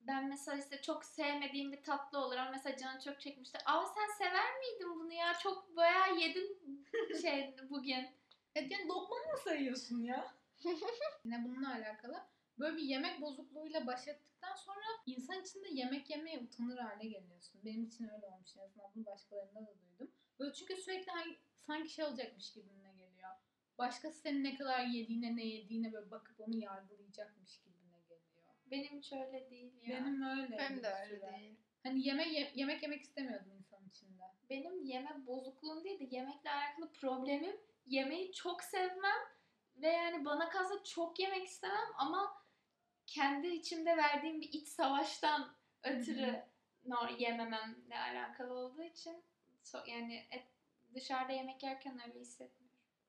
ben 0.00 0.28
mesela 0.28 0.58
işte 0.58 0.82
çok 0.82 1.04
sevmediğim 1.04 1.72
bir 1.72 1.82
tatlı 1.82 2.18
olur 2.18 2.36
ama 2.36 2.50
mesela 2.50 2.76
canı 2.76 3.00
çok 3.00 3.20
çekmişti. 3.20 3.58
Aa 3.66 3.86
sen 3.86 4.06
sever 4.24 4.58
miydin 4.58 5.00
bunu 5.00 5.12
ya? 5.12 5.34
Çok 5.42 5.76
bayağı 5.76 6.16
yedin 6.16 6.82
şey 7.22 7.56
bugün. 7.70 8.06
Evet 8.54 8.70
yani 8.72 8.88
lokma 8.88 9.16
mı 9.16 9.38
sayıyorsun 9.44 10.02
ya? 10.02 10.34
Yine 11.24 11.44
bununla 11.44 11.68
alakalı. 11.74 12.33
Böyle 12.58 12.76
bir 12.76 12.82
yemek 12.82 13.20
bozukluğuyla 13.20 13.86
baş 13.86 14.08
ettikten 14.08 14.54
sonra 14.54 14.84
insan 15.06 15.40
içinde 15.42 15.68
yemek 15.70 16.10
yemeye 16.10 16.38
utanır 16.38 16.78
hale 16.78 17.08
geliyorsun. 17.08 17.60
Benim 17.64 17.84
için 17.84 18.04
öyle 18.08 18.26
olmuş 18.26 18.56
en 18.56 18.60
azından 18.60 18.90
bunu 18.94 19.06
başkalarında 19.06 19.60
da 19.60 19.74
duydum. 19.80 20.10
Böyle 20.38 20.52
çünkü 20.52 20.76
sürekli 20.76 21.10
hangi- 21.12 21.38
sanki 21.66 21.88
şey 21.88 22.04
olacakmış 22.04 22.52
gibime 22.52 22.92
geliyor. 22.92 23.30
Başkası 23.78 24.20
senin 24.20 24.44
ne 24.44 24.54
kadar 24.56 24.84
yediğine 24.86 25.36
ne 25.36 25.44
yediğine 25.44 25.92
böyle 25.92 26.10
bakıp 26.10 26.40
onu 26.40 26.56
yargılayacakmış 26.56 27.58
gibime 27.58 27.98
geliyor. 28.08 28.20
Benim 28.70 28.98
hiç 28.98 29.12
öyle 29.12 29.50
değil 29.50 29.72
ya. 29.82 29.96
Benim 30.00 30.22
öyle. 30.22 30.58
Benim 30.58 30.82
de 30.82 30.88
öyle 30.88 31.16
süre. 31.20 31.32
değil. 31.38 31.56
Hani 31.82 32.06
yeme, 32.08 32.28
ye- 32.28 32.52
yemek 32.54 32.82
yemek 32.82 33.02
istemiyordum 33.02 33.50
insan 33.58 33.88
içinde. 33.88 34.22
Benim 34.50 34.84
yeme 34.84 35.26
bozukluğum 35.26 35.84
değil 35.84 36.00
de 36.00 36.16
yemekle 36.16 36.50
alakalı 36.50 36.92
problemim 36.92 37.56
yemeği 37.86 38.32
çok 38.32 38.64
sevmem 38.64 39.20
ve 39.76 39.88
yani 39.88 40.24
bana 40.24 40.48
kalsa 40.48 40.74
çok 40.84 41.20
yemek 41.20 41.46
istemem 41.46 41.88
ama 41.98 42.43
kendi 43.06 43.46
içimde 43.48 43.96
verdiğim 43.96 44.40
bir 44.40 44.48
iç 44.52 44.68
savaştan 44.68 45.54
ötürü 45.82 46.42
no, 46.86 46.96
yemememle 47.18 47.98
alakalı 47.98 48.54
olduğu 48.54 48.82
için 48.82 49.22
so- 49.64 49.90
yani 49.90 50.24
et, 50.30 50.44
dışarıda 50.94 51.32
yemek 51.32 51.62
yerken 51.62 52.00
öyle 52.06 52.20
hissetmiyorum. 52.20 52.64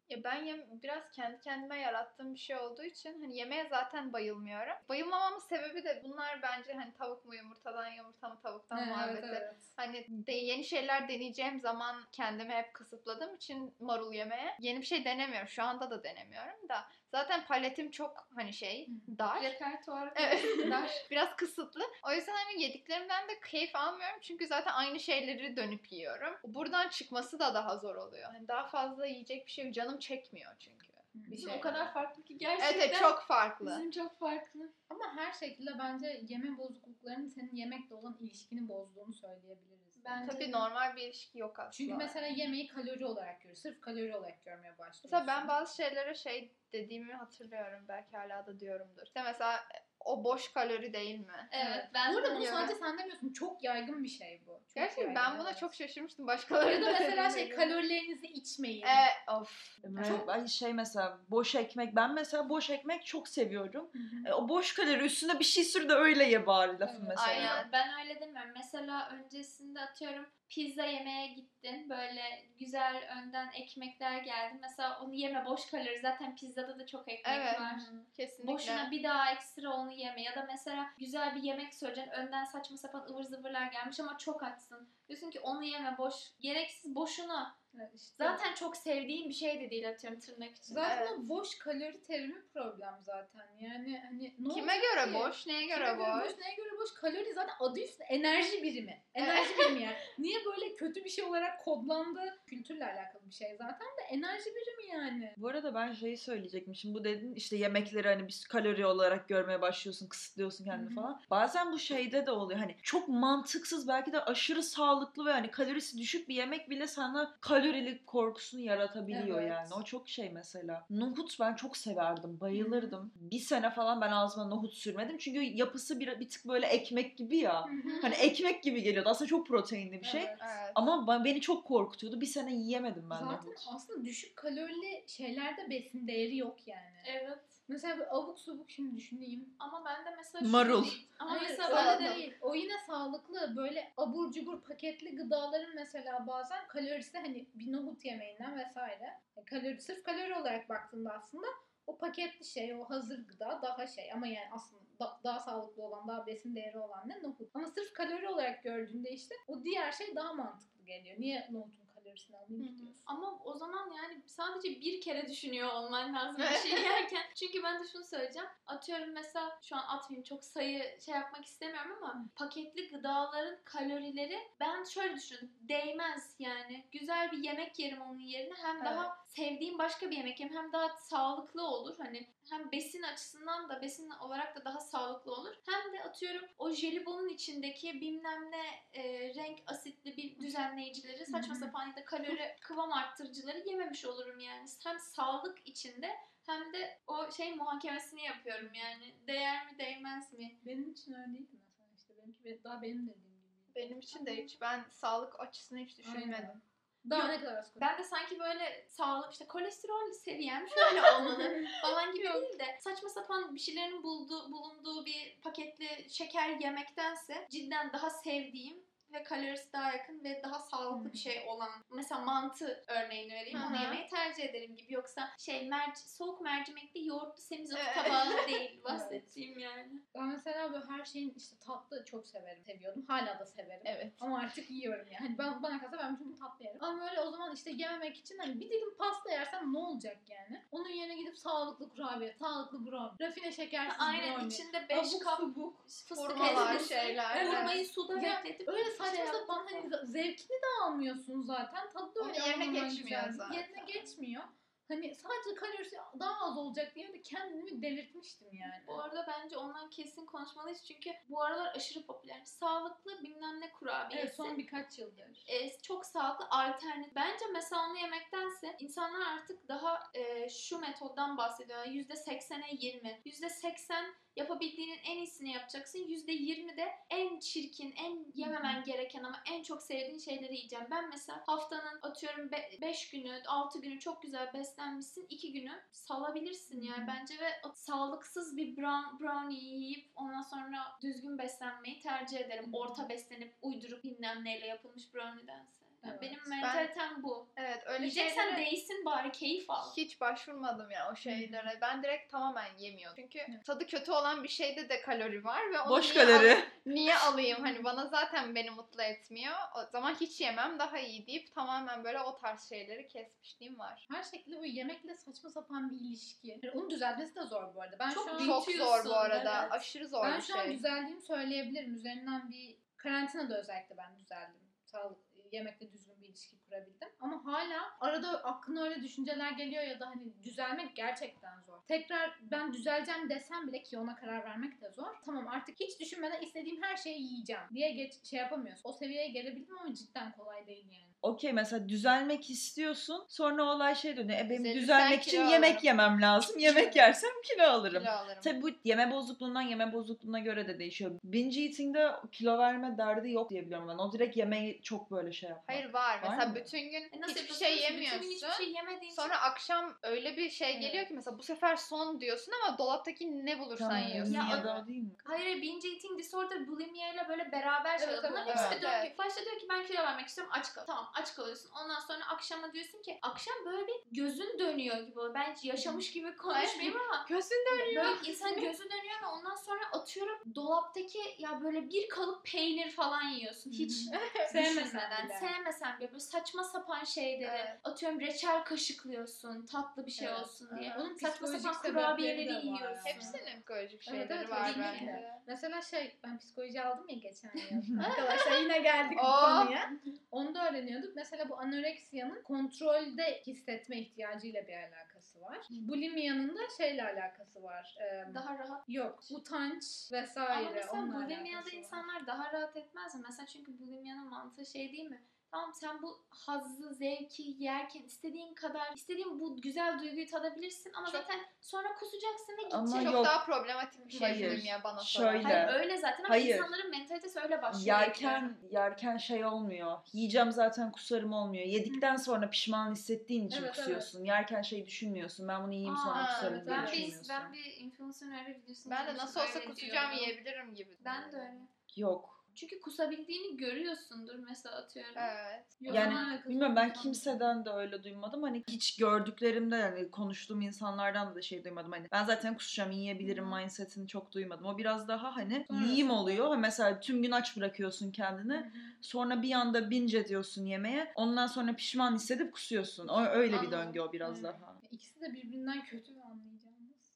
Ya 0.09 0.23
ben 0.23 0.43
yem- 0.45 0.81
biraz 0.83 1.11
kendi 1.11 1.39
kendime 1.41 1.79
yarattığım 1.79 2.33
bir 2.33 2.39
şey 2.39 2.57
olduğu 2.57 2.83
için 2.83 3.21
hani 3.21 3.37
yemeğe 3.37 3.67
zaten 3.69 4.13
bayılmıyorum. 4.13 4.73
Bayılmamamın 4.89 5.39
sebebi 5.39 5.83
de 5.83 6.01
bunlar 6.03 6.41
bence 6.41 6.73
hani 6.73 6.93
tavuk 6.93 7.25
mu 7.25 7.35
yumurtadan 7.35 7.87
yumurta 7.91 8.29
mı 8.29 8.39
tavuktan 8.43 8.77
Evet, 8.77 8.87
muhabbeti. 8.87 9.25
evet. 9.27 9.55
Hani 9.75 10.05
de, 10.27 10.31
yeni 10.31 10.63
şeyler 10.63 11.07
deneyeceğim 11.07 11.59
zaman 11.61 11.95
kendimi 12.11 12.53
hep 12.53 12.73
kısıtladığım 12.73 13.35
için 13.35 13.75
marul 13.79 14.13
yemeye 14.13 14.55
yeni 14.59 14.81
bir 14.81 14.85
şey 14.85 15.05
denemiyorum. 15.05 15.47
Şu 15.47 15.63
anda 15.63 15.89
da 15.89 16.03
denemiyorum 16.03 16.69
da. 16.69 16.87
Zaten 17.15 17.45
paletim 17.45 17.91
çok 17.91 18.27
hani 18.35 18.53
şey 18.53 18.87
dar. 19.17 19.41
Repertuar 19.41 20.13
Evet. 20.15 20.45
dar. 20.71 20.89
Biraz 21.11 21.35
kısıtlı. 21.35 21.81
O 22.07 22.13
yüzden 22.13 22.33
hani 22.33 22.61
yediklerimden 22.61 23.29
de 23.29 23.39
keyif 23.51 23.75
almıyorum. 23.75 24.19
Çünkü 24.21 24.47
zaten 24.47 24.71
aynı 24.73 24.99
şeyleri 24.99 25.55
dönüp 25.55 25.91
yiyorum. 25.91 26.35
Buradan 26.43 26.89
çıkması 26.89 27.39
da 27.39 27.53
daha 27.53 27.77
zor 27.77 27.95
oluyor. 27.95 28.31
Hani 28.31 28.47
daha 28.47 28.67
fazla 28.67 29.05
yiyecek 29.05 29.45
bir 29.45 29.51
şey 29.51 29.71
canım 29.71 29.99
çekmiyor 29.99 30.51
çünkü. 30.59 30.85
Bir 31.15 31.31
Bizim 31.31 31.49
şey. 31.49 31.57
o 31.57 31.61
kadar 31.61 31.93
farklı 31.93 32.23
ki 32.23 32.37
gerçekten. 32.37 32.73
Evet, 32.73 32.89
evet 32.89 32.99
çok 32.99 33.21
farklı. 33.21 33.71
Bizim 33.77 33.91
çok 33.91 34.19
farklı. 34.19 34.71
Ama 34.89 35.15
her 35.15 35.33
şekilde 35.33 35.79
bence 35.79 36.21
yeme 36.27 36.57
bozukluklarının 36.57 37.27
senin 37.27 37.55
yemekle 37.55 37.95
olan 37.95 38.17
ilişkini 38.21 38.67
bozduğunu 38.67 39.13
söyleyebiliriz. 39.13 39.74
Bence 40.05 40.31
Tabii 40.31 40.51
normal 40.51 40.95
bir 40.95 41.01
ilişki 41.01 41.39
yok 41.39 41.59
aslında. 41.59 41.71
Çünkü 41.71 41.93
mesela 41.93 42.27
yemeği 42.27 42.67
kalori 42.67 43.05
olarak 43.05 43.39
görüyoruz. 43.39 43.61
Sırf 43.61 43.81
kalori 43.81 44.15
olarak 44.15 44.45
görmeye 44.45 44.77
başlıyorsun. 44.77 45.01
Mesela 45.03 45.27
ben 45.27 45.47
bazı 45.47 45.75
şeylere 45.75 46.15
şey 46.15 46.51
dediğimi 46.73 47.13
hatırlıyorum. 47.13 47.85
Belki 47.87 48.17
hala 48.17 48.45
da 48.45 48.59
diyorumdur. 48.59 49.03
İşte 49.03 49.23
mesela 49.23 49.63
o 50.05 50.23
boş 50.23 50.53
kalori 50.53 50.93
değil 50.93 51.19
mi? 51.19 51.49
Evet, 51.51 51.85
ben 51.93 52.13
Bu 52.13 52.17
arada 52.17 52.35
bunu 52.35 52.45
sadece 52.45 52.75
sen 52.75 52.97
demiyorsun. 52.97 53.33
Çok 53.33 53.63
yaygın 53.63 54.03
bir 54.03 54.09
şey 54.09 54.41
bu. 54.47 54.51
Çok 54.51 54.75
Gerçekten 54.75 55.15
ben 55.15 55.39
buna 55.39 55.49
evet. 55.49 55.59
çok 55.59 55.73
şaşırmıştım. 55.73 56.27
Başkaları 56.27 56.73
Ya 56.73 56.81
da 56.81 56.91
mesela 56.99 57.29
şey 57.29 57.49
kalorilerinizi 57.49 58.27
içmeyin. 58.27 58.81
E, 58.85 59.31
of. 59.33 59.77
Çok- 60.07 60.27
ben 60.27 60.45
şey 60.45 60.73
mesela 60.73 61.19
boş 61.29 61.55
ekmek 61.55 61.95
ben 61.95 62.13
mesela 62.13 62.49
boş 62.49 62.69
ekmek 62.69 63.05
çok 63.05 63.27
seviyorum. 63.27 63.91
E, 64.25 64.33
o 64.33 64.49
boş 64.49 64.73
kalori 64.73 65.03
üstüne 65.05 65.39
bir 65.39 65.45
şey 65.45 65.63
sür 65.63 65.89
de 65.89 65.93
öyle 65.93 66.23
ye 66.23 66.47
bari 66.47 66.79
lafı 66.79 66.93
Evet, 66.97 67.07
mesela. 67.07 67.27
aynen. 67.27 67.69
Ben 67.71 67.99
öyle 67.99 68.19
demiyorum. 68.21 68.51
Mesela 68.55 69.09
öncesinde 69.09 69.81
atıyorum 69.81 70.25
pizza 70.49 70.85
yemeye 70.85 71.27
gittin. 71.27 71.89
Böyle 71.89 72.45
güzel 72.59 73.17
önden 73.17 73.51
ekmekler 73.53 74.17
geldi. 74.17 74.57
Mesela 74.61 75.01
onu 75.01 75.13
yeme 75.13 75.45
boş 75.45 75.65
kalori. 75.65 75.99
Zaten 76.01 76.35
pizzada 76.35 76.79
da 76.79 76.87
çok 76.87 77.07
ekmek 77.07 77.37
Evet. 77.37 77.59
var. 77.59 77.75
Kesinlikle. 78.17 78.53
Boşuna 78.53 78.91
bir 78.91 79.03
daha 79.03 79.31
ekstra 79.31 79.69
onu 79.69 79.91
yeme 79.91 80.21
ya 80.21 80.35
da 80.35 80.45
mesela 80.51 80.85
güzel 80.99 81.35
bir 81.35 81.43
yemek 81.43 81.75
söyleyeceksin 81.75 82.11
önden 82.21 82.45
saçma 82.45 82.77
sapan 82.77 83.07
ıvır 83.09 83.23
zıvırlar 83.23 83.65
gelmiş 83.71 83.99
ama 83.99 84.17
çok 84.17 84.43
açsın. 84.43 84.89
Diyorsun 85.09 85.29
ki 85.29 85.39
onu 85.39 85.63
yeme 85.63 85.97
boş 85.97 86.15
gereksiz 86.39 86.95
boşuna. 86.95 87.55
Evet, 87.79 87.91
işte. 87.95 88.15
Zaten 88.17 88.53
çok 88.53 88.77
sevdiğim 88.77 89.29
bir 89.29 89.33
şey 89.33 89.61
de 89.61 89.69
değil 89.69 89.89
atıyorum 89.89 90.19
tırnak 90.19 90.55
için. 90.55 90.73
Zaten 90.73 90.97
Evet. 90.97 91.11
o 91.19 91.29
boş 91.29 91.57
kalori 91.57 92.01
terimi 92.01 92.47
problem 92.53 92.95
zaten. 93.05 93.47
Yani 93.61 93.97
hani 93.99 94.35
ne 94.39 94.53
Kime 94.53 94.77
göre 94.77 95.05
ki? 95.05 95.13
boş, 95.13 95.47
neye 95.47 95.61
Kime 95.61 95.75
göre 95.75 95.97
boş? 95.99 96.37
Neye 96.39 96.55
göre 96.55 96.69
boş? 96.77 96.93
Kalori 96.93 97.33
zaten 97.33 97.53
adı 97.59 97.79
üstünde 97.79 98.07
enerji 98.09 98.63
birimi. 98.63 99.03
Enerji 99.13 99.49
birimi 99.59 99.81
yani. 99.81 99.95
Niye 100.17 100.39
böyle 100.45 100.75
kötü 100.75 101.05
bir 101.05 101.09
şey 101.09 101.23
olarak 101.25 101.63
kodlandı? 101.65 102.41
Kültürle 102.47 102.85
alakalı 102.85 103.24
bir 103.27 103.31
şey 103.33 103.55
zaten 103.57 103.87
de 103.87 104.01
enerji 104.11 104.45
birimi 104.45 104.93
yani. 105.03 105.33
Bu 105.37 105.47
arada 105.47 105.73
ben 105.75 105.93
şeyi 105.93 106.17
söyleyecektim. 106.17 106.75
Şimdi 106.75 106.95
bu 106.99 107.03
dedin 107.03 107.33
işte 107.35 107.55
yemekleri 107.57 108.07
hani 108.07 108.27
bir 108.27 108.43
kalori 108.49 108.85
olarak 108.85 109.27
görmeye 109.29 109.61
başlıyorsun, 109.61 110.07
kısıtlıyorsun 110.07 110.65
kendini 110.65 110.95
falan. 110.95 111.21
Bazen 111.31 111.71
bu 111.71 111.79
şeyde 111.79 112.25
de 112.25 112.31
oluyor. 112.31 112.59
Hani 112.59 112.75
çok 112.83 113.07
mantıksız 113.09 113.87
belki 113.87 114.11
de 114.13 114.21
aşırı 114.21 114.63
sağlıklı 114.63 115.25
ve 115.25 115.31
hani 115.31 115.51
kalorisi 115.51 115.97
düşük 115.97 116.29
bir 116.29 116.35
yemek 116.35 116.69
bile 116.69 116.87
sana 116.87 117.35
kalorilik 117.41 118.07
korkusunu 118.07 118.61
yaratabiliyor 118.61 119.39
Evet. 119.41 119.49
yani. 119.51 119.73
O 119.73 119.83
çok 119.83 120.09
şey 120.09 120.29
mesela. 120.29 120.85
Nohut 120.89 121.39
ben 121.39 121.53
çok 121.55 121.77
severdim, 121.77 122.39
bayılırdım. 122.39 123.11
Bir 123.15 123.39
sene 123.39 123.69
falan 123.69 124.01
ben 124.01 124.11
ağzıma 124.11 124.45
nohut 124.47 124.73
sürmedim. 124.73 125.17
Çünkü 125.17 125.41
yapısı 125.41 125.99
bir, 125.99 126.19
bir 126.19 126.29
tık 126.29 126.45
böyle 126.47 126.65
ekmek 126.67 127.17
gibi 127.17 127.37
ya. 127.37 127.65
Hani 128.01 128.13
ekmek 128.15 128.63
gibi 128.63 128.83
geliyordu. 128.83 129.09
Aslında 129.09 129.29
çok 129.29 129.47
proteinli 129.47 129.99
bir 130.01 130.05
şey. 130.05 130.21
Evet. 130.21 130.37
Evet. 130.41 130.71
Ama 130.75 131.07
ben- 131.07 131.25
beni 131.25 131.41
çok 131.41 131.65
korkutuyordu. 131.65 132.21
Bir 132.21 132.25
sene 132.25 132.55
yiyemedim 132.55 133.09
ben 133.09 133.14
Zaten 133.19 133.45
nohut. 133.47 133.65
aslında 133.75 134.05
düşük 134.05 134.35
kalorili 134.35 135.03
şeylerde 135.07 135.69
besin 135.69 136.07
değeri 136.07 136.37
yok 136.37 136.67
yani. 136.67 136.95
Evet. 137.07 137.39
Mesela 137.67 137.97
bir 137.97 138.17
abuk 138.17 138.39
subuk 138.39 138.69
şimdi 138.71 138.95
düşüneyim. 138.97 139.55
Ama 139.59 139.85
ben 139.85 140.05
de 140.05 140.15
mesela 140.17 140.45
şu 140.45 140.51
Marul. 140.51 140.83
değil. 140.83 141.07
Ama 141.19 141.31
Hayır, 141.31 141.41
mesela 141.49 141.67
öyle 141.69 141.89
ben 141.89 141.99
de 142.05 142.09
de 142.11 142.15
değil. 142.15 142.33
O 142.41 142.55
yine 142.55 142.73
sağlıklı. 142.87 143.55
Böyle 143.55 143.93
abur 143.97 144.31
cubur 144.31 144.61
paketli 144.61 145.15
gıdaların 145.15 145.75
mesela 145.75 146.27
bazen 146.27 146.67
kalorisi 146.67 147.17
hani 147.17 147.47
bir 147.53 147.71
nohut 147.71 148.05
yemeğinden 148.05 148.57
vesaire. 148.57 149.13
E, 149.37 149.43
Kalori, 149.45 149.81
sırf 149.81 150.03
kalori 150.03 150.35
olarak 150.35 150.69
baktığında 150.69 151.13
aslında 151.13 151.47
o 151.87 151.97
paketli 151.97 152.45
şey, 152.45 152.75
o 152.75 152.83
hazır 152.89 153.27
gıda 153.27 153.59
daha 153.61 153.87
şey. 153.87 154.11
Ama 154.13 154.27
yani 154.27 154.47
aslında 154.51 154.81
da- 154.99 155.19
daha 155.23 155.39
sağlıklı 155.39 155.83
olan, 155.83 156.07
daha 156.07 156.25
besin 156.27 156.55
değeri 156.55 156.79
olan 156.79 157.09
ne 157.09 157.23
nohut. 157.23 157.49
Ama 157.53 157.67
sırf 157.67 157.93
kalori 157.93 158.27
olarak 158.27 158.63
gördüğünde 158.63 159.11
işte 159.11 159.35
o 159.47 159.63
diğer 159.63 159.91
şey 159.91 160.15
daha 160.15 160.33
mantıklı 160.33 160.85
geliyor. 160.85 161.15
Niye 161.19 161.47
nohutun 161.51 161.84
kalorisini 162.05 162.37
alayım 162.37 162.63
ki 162.63 162.77
diyorsun. 162.77 163.01
Ama 163.05 163.39
o 163.43 163.53
zaman 163.53 163.91
yani 163.91 164.21
sadece 164.25 164.81
bir 164.81 165.01
kere 165.01 165.29
düşünüyor 165.29 165.73
olman 165.73 166.13
lazım 166.13 166.37
bir 166.37 166.69
şey 166.69 166.81
yerken. 166.83 167.23
Çünkü 167.35 167.63
ben 167.63 167.83
de 167.83 167.87
şunu 167.87 168.03
söyleyeceğim. 168.03 168.47
Atıyorum 168.67 169.09
mesela 169.09 169.59
şu 169.61 169.75
an 169.75 169.83
atmayayım 169.97 170.23
çok 170.23 170.43
sayı 170.43 170.99
şey 171.05 171.15
yapmak 171.15 171.45
istemiyorum 171.45 171.91
ama 172.01 172.25
paketli 172.35 172.89
gıdaların 172.89 173.57
kalorileri 173.63 174.39
ben 174.59 174.83
şöyle 174.83 175.15
düşünüyorum. 175.15 175.49
Değmez 175.61 176.35
yani. 176.39 176.85
Güzel 176.91 177.31
bir 177.31 177.37
yemek 177.37 177.79
yerim 177.79 178.01
onun 178.01 178.19
yerine. 178.19 178.53
Hem 178.55 178.85
daha 178.85 179.24
sevdiğim 179.35 179.77
başka 179.77 180.11
bir 180.11 180.17
yemek 180.17 180.39
yerim. 180.39 180.55
Hem 180.55 180.71
daha 180.73 180.89
sağlıklı 180.89 181.67
olur. 181.67 181.95
Hani 181.97 182.27
hem 182.49 182.71
besin 182.71 183.01
açısından 183.01 183.69
da 183.69 183.81
besin 183.81 184.09
olarak 184.09 184.55
da 184.55 184.65
daha 184.65 184.79
sağlıklı 184.79 185.31
olur. 185.33 185.55
Hem 185.65 185.93
de 185.93 186.03
atıyorum 186.03 186.45
o 186.59 186.71
jelibonun 186.71 187.29
içindeki 187.29 188.01
bilmem 188.01 188.51
ne 188.51 188.63
e, 188.93 189.33
renk 189.35 189.59
asitli 189.67 190.17
bir 190.17 190.39
düzenleyicileri 190.39 191.25
saçma 191.25 191.55
sapan 191.55 191.87
ya 191.87 191.95
da 191.95 192.05
kalori 192.05 192.55
kıvam 192.61 192.93
arttırıcıları 192.93 193.59
yememiş 193.69 194.05
olurum 194.05 194.39
yani. 194.39 194.69
Hem 194.83 194.99
sağlık 194.99 195.67
içinde 195.67 196.11
hem 196.45 196.73
de 196.73 196.99
o 197.07 197.31
şey 197.31 197.55
muhakemesini 197.55 198.23
yapıyorum 198.23 198.73
yani. 198.73 199.13
Değer 199.27 199.65
mi 199.71 199.77
değmez 199.77 200.33
mi? 200.33 200.57
Benim 200.65 200.91
için 200.91 201.13
öyle 201.13 201.33
değildi 201.33 201.57
mesela 201.65 201.89
işte. 201.95 202.13
Benimki 202.17 202.43
be- 202.45 202.63
daha 202.63 202.81
benim 202.81 203.07
dediğim 203.07 203.25
gibi. 203.35 203.75
Benim 203.75 203.99
için 203.99 204.25
de 204.25 204.43
hiç 204.43 204.61
ben 204.61 204.85
sağlık 204.91 205.39
açısını 205.39 205.79
hiç 205.79 205.97
düşünmedim. 205.97 206.33
Aynen. 206.33 206.61
Daha 207.09 207.19
Yok, 207.19 207.29
ne 207.29 207.39
kadar 207.39 207.57
az 207.57 207.71
Ben 207.81 207.97
de 207.97 208.03
sanki 208.03 208.39
böyle 208.39 208.85
sağlık 208.89 209.31
işte 209.31 209.47
kolesterol 209.47 210.11
seviyem 210.11 210.65
şöyle 210.69 211.11
olmalı 211.11 211.65
falan 211.81 212.13
gibi 212.13 212.23
değil 212.23 212.59
de 212.59 212.79
saçma 212.81 213.09
sapan 213.09 213.55
bir 213.55 213.59
şeylerin 213.59 214.03
bulduğu, 214.03 214.51
bulunduğu 214.51 215.05
bir 215.05 215.37
paketli 215.43 216.09
şeker 216.09 216.49
yemektense 216.49 217.47
cidden 217.49 217.93
daha 217.93 218.09
sevdiğim 218.09 218.84
ve 219.13 219.23
kalorisi 219.23 219.73
daha 219.73 219.91
yakın 219.91 220.23
ve 220.23 220.41
daha 220.43 220.59
sağlıklı 220.59 221.13
bir 221.13 221.17
şey 221.17 221.43
olan 221.47 221.69
mesela 221.91 222.21
mantı 222.21 222.83
örneğini 222.87 223.33
vereyim 223.33 223.59
onu 223.69 223.81
yemeyi 223.81 224.07
tercih 224.07 224.43
ederim 224.43 224.75
gibi 224.75 224.93
yoksa 224.93 225.29
şey 225.37 225.69
merci, 225.69 226.09
soğuk 226.09 226.41
mercimekli 226.41 227.07
yoğurtlu 227.07 227.41
semizotu 227.41 227.81
Evet. 227.85 227.95
tabağı 227.95 228.47
değil 228.47 228.83
bahsettiğim 228.83 229.59
yani. 229.59 230.01
Ben 230.15 230.23
mesela 230.27 230.73
böyle 230.73 230.85
her 230.85 231.05
şeyin 231.05 231.33
işte 231.37 231.55
tatlı 231.65 232.05
çok 232.05 232.27
severim, 232.27 232.63
seviyordum. 232.63 233.05
Hala 233.07 233.39
da 233.39 233.45
severim. 233.45 233.81
Evet. 233.85 234.13
Ama 234.21 234.39
artık 234.39 234.69
yiyorum 234.71 235.07
yani. 235.07 235.27
Hani 235.27 235.37
ben, 235.37 235.63
bana 235.63 235.79
kalsa 235.81 235.97
ben 235.99 236.19
bütün 236.19 236.33
tatlı 236.35 236.65
yerim. 236.65 236.83
Ama 236.83 237.01
böyle 237.01 237.21
o 237.21 237.31
zaman 237.31 237.53
işte 237.55 237.71
yememek 237.71 238.17
için 238.17 238.37
hani 238.37 238.59
bir 238.59 238.69
dilim 238.69 238.97
pasta 238.97 239.31
yersem 239.31 239.73
ne 239.73 239.77
olacak 239.77 240.17
yani? 240.27 240.61
Onun 240.71 240.89
yerine 240.89 241.15
gidip 241.15 241.37
sağlıklı 241.39 241.89
kurabiye, 241.89 242.33
sağlıklı 242.33 242.85
brownie, 242.85 243.27
rafine 243.29 243.51
şekersiz 243.51 243.95
Aynen 243.99 244.29
brownie. 244.33 244.47
içinde 244.47 244.85
5 244.89 244.97
abuk 244.97 245.23
kap 245.23 245.41
fıstık 245.87 246.41
ezmesi, 246.41 246.87
şeyler. 246.89 247.45
hurmayı 247.47 247.85
suda 247.87 248.19
Ya, 248.19 248.41
bekletip 248.43 248.67
Öyle 248.69 248.91
saçma 249.05 249.25
şey 249.25 249.33
sapan 249.33 249.65
hani 249.71 250.07
zevkini 250.07 250.49
de 250.61 250.83
almıyorsun 250.83 251.41
zaten. 251.41 251.91
Tadı 251.93 252.15
da 252.15 252.19
Onun 252.21 252.29
öyle 252.29 252.39
yerine 252.39 252.63
almaman 252.63 252.89
geçmiyor 252.89 253.23
güzel. 253.27 253.33
zaten. 253.33 253.53
Yerine 253.53 253.83
geçmiyor. 253.93 254.43
Hani 254.87 255.15
sadece 255.15 255.55
kalorisi 255.55 255.97
daha 256.19 256.45
az 256.45 256.57
olacak 256.57 256.95
diye 256.95 257.13
de 257.13 257.21
kendimi 257.21 257.81
delirtmiştim 257.81 258.47
yani. 258.53 258.83
Bu 258.87 259.01
arada 259.01 259.25
bence 259.27 259.57
ondan 259.57 259.89
kesin 259.89 260.25
konuşmalıyız 260.25 260.83
çünkü 260.87 261.11
bu 261.29 261.41
aralar 261.41 261.75
aşırı 261.75 262.05
popüler. 262.05 262.41
Sağlıklı 262.45 263.23
bilmem 263.23 263.61
ne 263.61 263.71
kurabiyesi. 263.71 264.25
Evet 264.25 264.35
son 264.35 264.57
birkaç 264.57 264.99
yıldır. 264.99 265.43
e, 265.47 265.77
çok 265.81 266.05
sağlıklı 266.05 266.45
alternatif. 266.49 267.15
Bence 267.15 267.45
mesela 267.53 267.89
onu 267.89 267.97
yemektense 267.97 268.75
insanlar 268.79 269.33
artık 269.37 269.67
daha 269.67 269.99
e, 270.13 270.49
şu 270.49 270.79
metoddan 270.79 271.37
bahsediyorlar. 271.37 271.85
%80'e 271.87 272.75
20. 272.85 273.09
%80 273.25 274.05
yapabildiğinin 274.35 274.99
en 275.05 275.17
iyisini 275.17 275.51
yapacaksın. 275.51 275.99
%20 275.99 276.77
de 276.77 276.91
en 277.09 277.39
çirkin, 277.39 277.93
en 277.97 278.25
yememen 278.35 278.83
gereken 278.83 279.23
ama 279.23 279.43
en 279.51 279.63
çok 279.63 279.83
sevdiğin 279.83 280.19
şeyleri 280.19 280.55
yiyeceğim. 280.55 280.85
Ben 280.91 281.09
mesela 281.09 281.43
haftanın 281.47 281.99
atıyorum 282.01 282.51
5 282.81 283.09
günü, 283.09 283.41
6 283.47 283.81
günü 283.81 283.99
çok 283.99 284.21
güzel 284.21 284.53
beslenmişsin. 284.53 285.25
2 285.29 285.53
günü 285.53 285.71
salabilirsin 285.91 286.81
yani 286.81 287.07
bence 287.07 287.33
ve 287.39 287.49
sağlıksız 287.73 288.57
bir 288.57 288.77
brown, 288.77 289.23
brownie 289.23 289.59
yiyip 289.59 290.11
ondan 290.15 290.41
sonra 290.41 290.97
düzgün 291.01 291.37
beslenmeyi 291.37 291.99
tercih 291.99 292.39
ederim. 292.39 292.69
Orta 292.73 293.09
beslenip 293.09 293.55
uydurup 293.61 294.03
bilmem 294.03 294.43
neyle 294.43 294.67
yapılmış 294.67 295.13
brownie'dense. 295.13 295.74
Yani 296.05 296.11
Evet. 296.11 296.21
Benim 296.21 296.39
Ben- 296.51 296.61
mentalitem 296.61 297.23
bu. 297.23 297.49
Evet 297.57 297.83
öyle 297.85 298.05
Yiyeceksen 298.05 298.43
şeylere 298.49 298.71
değsin 298.71 299.05
bari 299.05 299.31
keyif 299.31 299.69
al. 299.69 299.93
hiç 299.97 300.21
başvurmadım 300.21 300.91
ya 300.91 301.11
o 301.11 301.15
şeylere. 301.15 301.77
Ben 301.81 302.03
direkt 302.03 302.31
tamamen 302.31 302.77
yemiyordum. 302.77 303.15
Çünkü 303.23 303.63
tadı 303.65 303.87
kötü 303.87 304.11
olan 304.11 304.43
bir 304.43 304.47
şeyde 304.47 304.89
de 304.89 305.01
kalori 305.01 305.43
var 305.43 305.71
ve 305.71 305.79
onu 305.79 305.89
Boş 305.89 306.15
niye 306.15 306.25
kalori. 306.25 306.51
al- 306.53 306.61
niye 306.85 307.17
alayım? 307.17 307.61
Hani 307.61 307.83
bana 307.83 308.05
zaten 308.07 308.55
beni 308.55 308.69
mutlu 308.69 309.01
etmiyor. 309.03 309.55
O 309.75 309.89
zaman 309.91 310.15
hiç 310.15 310.41
yemem 310.41 310.79
daha 310.79 310.99
iyi 310.99 311.27
deyip 311.27 311.53
tamamen 311.55 312.03
böyle 312.03 312.19
o 312.21 312.37
tarz 312.37 312.69
şeyleri 312.69 313.07
kesmişliğim 313.07 313.79
var. 313.79 314.07
Her 314.13 314.23
şekilde 314.23 314.55
böyle 314.57 314.67
yemekle 314.71 315.15
saçma 315.17 315.49
sapan 315.49 315.89
bir 315.91 315.95
ilişki. 315.99 316.47
Yani 316.47 316.71
onu 316.73 316.89
düzeltmesi 316.89 317.35
de 317.35 317.41
zor 317.43 317.75
bu 317.75 317.81
arada. 317.81 317.99
Ben 317.99 318.09
Çok 318.11 318.27
şu 318.27 318.31
an 318.35 318.45
Çok 318.45 318.69
zor 318.71 319.05
bu 319.05 319.15
arada. 319.15 319.61
evet. 319.61 319.71
Aşırı 319.73 320.07
zor 320.07 320.23
ben 320.23 320.37
bir 320.37 320.43
şu 320.43 320.57
an 320.59 320.63
şey. 320.63 320.73
düzeldiğimi 320.73 321.21
söyleyebilirim. 321.21 321.95
Üzerinden 321.95 322.51
bir 322.51 322.77
karantinada 322.97 323.59
özellikle 323.59 323.97
ben 323.97 324.17
düzeldim. 324.19 324.61
Sağlık 324.85 325.34
yemekle 325.51 325.91
düzgün 325.91 326.21
bir 326.21 326.27
ilişki 326.27 326.59
kurabildim. 326.59 327.09
Ama 327.19 327.45
hala 327.45 327.97
arada 327.99 328.43
aklına 328.43 328.83
öyle 328.83 329.03
düşünceler 329.03 329.51
geliyor 329.51 329.83
ya 329.83 329.99
da 329.99 330.07
hani 330.07 330.43
düzelmek 330.43 330.95
gerçekten 330.95 331.61
zor. 331.61 331.79
Tekrar 331.87 332.39
ben 332.41 332.73
düzeleceğim 332.73 333.29
desem 333.29 333.67
bile 333.67 333.83
ki 333.83 333.97
ona 333.97 334.15
karar 334.15 334.43
vermek 334.43 334.81
de 334.81 334.89
zor. 334.89 335.15
Tamam 335.25 335.47
artık 335.47 335.79
hiç 335.79 335.99
düşünmeden 335.99 336.41
istediğim 336.41 336.83
her 336.83 336.97
şeyi 336.97 337.21
yiyeceğim 337.21 337.61
diye 337.73 337.91
geç, 337.91 338.25
şey 338.25 338.39
yapamıyorsun. 338.39 338.89
O 338.89 338.93
seviyeye 338.93 339.29
gelebildim 339.29 339.77
ama 339.79 339.93
cidden 339.93 340.31
kolay 340.31 340.67
değil 340.67 340.91
yani. 340.91 341.14
Okey 341.25 341.53
mesela 341.53 341.89
düzelmek 341.89 342.49
istiyorsun. 342.49 343.25
Sonra 343.27 343.63
olay 343.63 343.95
şey 343.95 344.17
dönüyor. 344.17 344.39
E 344.39 344.49
benim 344.49 344.63
Düzelirsen 344.63 344.81
düzelmek 344.81 345.27
için 345.27 345.45
yemek 345.45 345.69
alırım. 345.71 345.85
yemem 345.85 346.21
lazım. 346.21 346.59
Yemek 346.59 346.95
yersem 346.95 347.29
kilo 347.43 347.63
alırım. 347.63 348.03
Kilo 348.03 348.11
alırım. 348.11 348.41
Tabii 348.43 348.61
bu 348.61 348.69
yeme 348.83 349.11
bozukluğundan 349.11 349.61
yeme 349.61 349.93
bozukluğuna 349.93 350.39
göre 350.39 350.67
de 350.67 350.79
değişiyor. 350.79 351.11
Binge 351.23 351.61
eating'de 351.61 352.11
kilo 352.31 352.57
verme 352.57 352.97
derdi 352.97 353.31
yok 353.31 353.49
diye 353.49 353.65
biliyorum 353.65 353.87
ben. 353.87 353.97
O 353.97 354.11
direkt 354.11 354.37
yemeği 354.37 354.81
çok 354.81 355.11
böyle 355.11 355.31
şey 355.31 355.49
yapmak. 355.49 355.69
Hayır 355.69 355.93
var. 355.93 356.21
Var 356.23 356.29
Mesela 356.29 356.45
mı? 356.45 356.55
bütün 356.55 356.91
gün 356.91 357.03
E 357.11 357.21
nasıl 357.21 357.35
hiçbir 357.39 357.53
şey 357.53 357.75
Bütün 357.75 357.87
gün 357.87 357.93
yemiyorsun. 357.93 358.29
hiçbir 358.29 358.51
şey 358.65 358.71
yemediğin 358.71 359.11
için 359.11 359.21
Sonra 359.21 359.41
akşam 359.41 359.97
öyle 360.03 360.37
bir 360.37 360.49
şey 360.49 360.73
geliyor 360.73 360.93
Evet. 360.95 361.07
ki 361.07 361.13
mesela 361.13 361.39
bu 361.39 361.43
sefer 361.43 361.75
son 361.75 362.21
diyorsun 362.21 362.53
ama 362.63 362.77
dolaptaki 362.77 363.45
ne 363.45 363.59
bulursan 363.59 363.89
Tamam, 363.89 364.07
yiyorsun. 364.07 364.33
Ya 364.33 364.47
ya 364.51 364.63
da 364.63 364.87
değil 364.87 365.01
mi? 365.01 365.09
Hayır 365.23 365.61
binge 365.61 365.87
eating 365.89 366.19
disorder 366.19 366.67
bulimia 366.67 367.13
ile 367.13 367.25
böyle 367.29 367.51
beraber 367.51 367.97
şey 367.97 368.07
Evet. 368.09 368.19
Bunların 368.29 368.47
evet, 368.47 368.55
hepsi 368.57 368.67
evet, 368.71 368.81
diyor 368.81 368.91
ki 369.03 369.15
başta 369.17 369.41
diyor 369.45 369.59
ki 369.59 369.65
ben 369.69 369.87
kilo 369.87 369.97
vermek 369.97 370.25
vermek 370.25 370.27
istiyorum 370.27 370.53
aç 370.55 370.73
kal. 370.73 370.83
Tamam 370.85 371.07
aç 371.21 371.35
kalıyorsun. 371.35 371.71
Ondan 371.83 371.99
sonra 371.99 372.25
akşama 372.27 372.73
diyorsun 372.73 373.01
ki 373.01 373.19
akşam 373.21 373.55
böyle 373.65 373.87
bir 373.87 373.95
gözün 374.11 374.59
dönüyor 374.59 374.97
gibi 374.97 375.19
oluyor. 375.19 375.33
Ben 375.35 375.53
hiç 375.53 375.63
yaşamış 375.65 376.11
gibi 376.11 376.35
konuşmayayım 376.35 376.97
ama 377.09 377.25
Gözün 377.29 377.65
dönüyor. 377.71 378.05
böyle 378.05 378.29
insan 378.29 378.55
gözü 378.55 378.83
dönüyor 378.89 379.21
ve 379.23 379.27
ondan 379.27 379.55
sonra 379.55 379.79
atıyorum 379.91 380.55
dolaptaki 380.55 381.19
ya 381.37 381.61
böyle 381.61 381.89
bir 381.89 382.09
kalıp 382.09 382.45
peynir 382.45 382.91
falan 382.91 383.21
yiyorsun. 383.23 383.71
Hiç 383.71 383.91
Sevmesen 384.51 385.11
bile. 385.25 385.39
sevmesen 385.39 385.99
bile 385.99 386.07
böyle 386.07 386.19
saçma 386.19 386.63
sapan 386.63 387.03
şeyleri 387.03 387.49
Evet. 387.51 387.79
atıyorum 387.83 388.19
reçel 388.19 388.63
kaşıklıyorsun 388.63 389.65
tatlı 389.65 390.05
bir 390.05 390.11
şey 390.11 390.27
Evet. 390.27 390.39
olsun 390.39 390.69
diye. 390.79 390.93
Onun 390.97 391.15
Saçma 391.15 391.47
sapan 391.47 391.81
kurabiyeleri 391.81 392.55
var. 392.55 392.61
yiyorsun. 392.61 393.05
Hepsinin 393.05 393.45
psikolojik 393.55 393.91
Evet, 393.93 394.03
şeyleri 394.03 394.33
evet, 394.33 394.49
var 394.51 394.59
tabii 394.73 394.73
ki. 394.73 394.79
bence. 395.01 395.31
Mesela 395.47 395.81
şey 395.81 396.17
ben 396.23 396.37
psikoloji 396.37 396.81
aldım 396.81 397.05
ya 397.09 397.15
geçen 397.15 397.51
yıl. 397.55 397.99
Arkadaşlar 398.05 398.59
yine 398.61 398.79
geldik 398.79 399.17
bu 399.17 399.25
Oh. 399.27 399.59
konuya. 399.61 399.91
Onu 400.31 400.55
da 400.55 400.63
öğreniyorduk. 401.05 401.15
Mesela 401.15 401.49
bu 401.49 401.57
anoreksiyanın 401.59 402.41
kontrolde 402.43 403.41
hissetme 403.47 403.97
ihtiyacıyla 403.99 404.67
bir 404.67 404.73
alakası 404.73 405.41
var. 405.41 405.67
Bulimiyanın 405.69 406.55
da 406.55 406.61
şeyle 406.77 407.03
alakası 407.03 407.63
var. 407.63 407.95
Ee, 408.01 408.33
Daha 408.33 408.57
rahat. 408.57 408.83
Yok. 408.89 409.19
Utanç 409.31 409.83
Ama 410.11 410.21
vesaire. 410.21 410.69
mesela 410.73 410.91
onunla 410.91 411.25
bulimiyada 411.25 411.69
insanlar 411.69 412.27
daha 412.27 412.53
rahat 412.53 412.77
etmez 412.77 413.15
mi? 413.15 413.21
Mesela 413.29 413.45
çünkü 413.47 413.79
bulimiyanın 413.79 414.27
mantığı 414.29 414.65
şey 414.65 414.91
değil 414.91 415.09
mi? 415.09 415.21
Tamam 415.55 415.73
sen 415.73 416.01
bu 416.01 416.23
hazzı, 416.29 416.93
zevki 416.93 417.55
yerken 417.59 418.03
istediğin 418.03 418.53
kadar, 418.53 418.93
istediğin 418.95 419.39
bu 419.39 419.61
güzel 419.61 419.99
duyguyu 419.99 420.27
tadabilirsin 420.27 420.91
ama 420.97 421.05
Çok- 421.05 421.15
zaten 421.21 421.39
sonra 421.61 421.87
kusacaksın 421.99 422.53
ve 422.53 422.75
Ama 422.75 422.81
gideceksin. 422.85 423.05
Çok 423.05 423.13
Yok. 423.13 423.25
daha 423.25 423.45
problematik 423.45 424.07
bir 424.07 424.11
şey 424.11 424.19
Hayır. 424.19 424.63
ya 424.63 424.81
bana 424.83 424.99
Şöyle. 424.99 425.41
sorarsan. 425.41 425.49
Hayır 425.49 425.79
öyle 425.79 425.97
zaten 425.97 426.23
ama 426.23 426.29
Hayır. 426.33 426.55
insanların 426.55 426.89
mentalitesi 426.91 427.39
öyle 427.39 427.61
başlıyor. 427.61 427.85
Yerken 427.85 428.57
yerken 428.71 429.17
şey 429.17 429.45
olmuyor. 429.45 429.97
Yiyeceğim 430.13 430.51
zaten 430.51 430.91
kusarım 430.91 431.33
olmuyor. 431.33 431.65
Yedikten 431.65 432.15
sonra 432.15 432.49
pişman 432.49 432.91
hissettiğin 432.91 433.47
için 433.47 433.63
Evet, 433.63 433.75
kusuyorsun. 433.75 434.23
Yerken 434.23 434.61
şey 434.61 434.85
düşünmüyorsun. 434.85 435.47
Ben 435.47 435.63
bunu 435.63 435.73
yiyeyim 435.73 435.97
sonra 435.97 436.19
Aa, 436.19 436.33
kusarım 436.35 436.53
evet, 436.57 436.67
diye 436.67 436.77
ben 436.77 436.85
bir, 436.85 436.91
düşünmüyorsun. 436.91 437.29
ben 437.29 437.53
bir 437.53 437.77
influencer'ın 437.77 438.31
öyle 438.31 438.57
videosunu 438.57 438.91
Ben 438.93 439.07
de 439.07 439.17
nasıl 439.17 439.39
olsa 439.41 439.65
kusacağım 439.65 440.11
diyordu. 440.11 440.23
yiyebilirim 440.23 440.75
gibi. 440.75 440.97
Ben 441.05 441.31
de 441.31 441.35
öyle. 441.37 441.67
Yok. 441.95 442.34
Çünkü 442.55 442.79
kusabildiğini 442.81 443.57
görüyorsundur 443.57 444.35
mesela 444.35 444.75
atıyorum. 444.75 445.13
Evet. 445.17 445.65
Yok, 445.81 445.95
Yani 445.95 446.41
Bilmiyorum 446.47 446.75
ben 446.75 446.93
kimseden 446.93 447.65
de 447.65 447.69
öyle 447.69 448.03
duymadım. 448.03 448.43
Hani 448.43 448.63
hiç 448.69 448.97
gördüklerimde 448.97 449.75
yani 449.75 450.11
konuştuğum 450.11 450.61
insanlardan 450.61 451.35
da 451.35 451.41
şey 451.41 451.63
duymadım. 451.63 451.91
Hani 451.91 452.07
ben 452.11 452.25
zaten 452.25 452.57
kusacağım 452.57 452.91
yiyebilirim 452.91 453.51
Hı. 453.51 453.55
mindsetini 453.55 454.07
çok 454.07 454.31
duymadım. 454.31 454.65
O 454.65 454.77
biraz 454.77 455.07
daha 455.07 455.35
hani 455.35 455.65
Sonrasında. 455.67 455.77
yiyeyim 455.87 456.11
oluyor. 456.11 456.47
Ha 456.49 456.55
Mesela 456.55 456.99
tüm 456.99 457.21
gün 457.21 457.31
aç 457.31 457.57
bırakıyorsun 457.57 458.11
kendini. 458.11 458.55
hı. 458.55 458.71
Sonra 459.01 459.41
bir 459.41 459.51
anda 459.51 459.89
binge 459.89 460.17
ediyorsun 460.17 460.65
yemeğe. 460.65 461.11
Ondan 461.15 461.47
sonra 461.47 461.75
pişman 461.75 462.15
hissedip 462.15 462.53
kusuyorsun. 462.53 463.07
O 463.07 463.21
öyle 463.25 463.53
bir 463.53 463.57
Anladım. 463.57 463.71
döngü 463.71 463.99
o 463.99 464.13
biraz 464.13 464.33
Evet. 464.33 464.43
daha. 464.43 464.79
İkisi 464.91 465.21
de 465.21 465.33
birbirinden 465.33 465.85
kötü 465.85 466.11
anlayacağımız. 466.11 467.15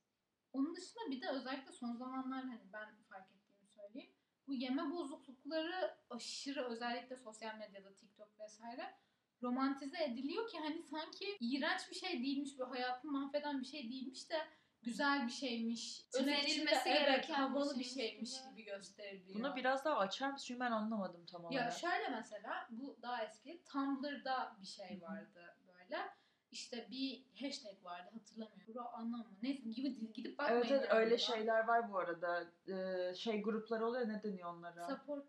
Onun 0.54 0.76
dışında 0.76 1.12
bir 1.12 1.22
de 1.22 1.30
özellikle 1.30 1.72
son 1.72 1.96
zamanlar 1.96 2.42
hani 2.44 2.60
ben 2.74 2.88
fark 3.10 3.28
söyleyeyim. 3.28 3.39
Bu 4.50 4.54
yeme 4.54 4.92
bozuklukları 4.92 5.96
aşırı 6.10 6.64
özellikle 6.64 7.16
sosyal 7.16 7.56
medyada 7.56 7.96
TikTok 7.96 8.40
vesaire 8.40 8.94
romantize 9.44 10.04
ediliyor 10.04 10.50
ki 10.50 10.60
hani 10.60 10.84
sanki 10.84 11.38
iğrenç 11.40 11.82
bir 11.90 11.96
şey 11.96 12.24
değilmiş, 12.24 12.60
bu 12.60 12.72
hayatını 12.72 13.12
mahveden 13.12 13.62
bir 13.62 13.66
şey 13.66 13.90
değilmiş 13.90 14.30
de 14.30 14.38
güzel 14.84 15.28
bir 15.28 15.32
şeymiş. 15.32 16.06
Özenilmesi 16.14 16.90
evet, 16.90 17.00
gereken 17.00 17.34
havalı 17.34 17.80
bir 17.80 17.84
şeymiş 17.84 18.12
şeymiş 18.12 18.32
gibi. 18.32 18.56
gibi 18.56 18.66
gösteriliyor. 18.66 19.40
Bunu 19.40 19.56
biraz 19.56 19.86
daha 19.86 19.98
açar 19.98 20.32
mısın? 20.32 20.46
Çünkü 20.48 20.60
ben 20.60 20.72
anlamadım 20.72 21.26
tam 21.26 21.52
Ya 21.52 21.72
şöyle 21.72 22.10
mesela 22.10 22.68
bu 22.70 22.98
daha 23.02 23.24
eski 23.24 23.64
Tumblr'da 23.66 24.56
bir 24.62 24.68
şey 24.68 25.02
vardı. 25.02 25.56
İşte 26.52 26.88
bir 26.92 27.24
hashtag 27.42 27.84
vardı 27.84 28.10
hatırlamıyorum. 28.14 28.64
Bura 28.68 28.86
anlamı. 28.94 29.28
Neyse 29.44 29.70
gibi 29.70 30.14
gidip 30.14 30.38
bakmayın. 30.40 30.62
Evet 30.62 30.72
evet 30.72 30.88
yani 30.90 31.00
öyle 31.00 31.12
buna. 31.12 31.18
şeyler 31.18 31.68
var 31.68 31.92
bu 31.92 32.00
arada. 32.00 32.46
Ee, 32.68 33.14
şey 33.16 33.42
gruplar 33.42 33.80
oluyor 33.82 34.08
ne 34.08 34.24
deniyor 34.24 34.54
onlara? 34.54 34.88
Support. 34.88 35.26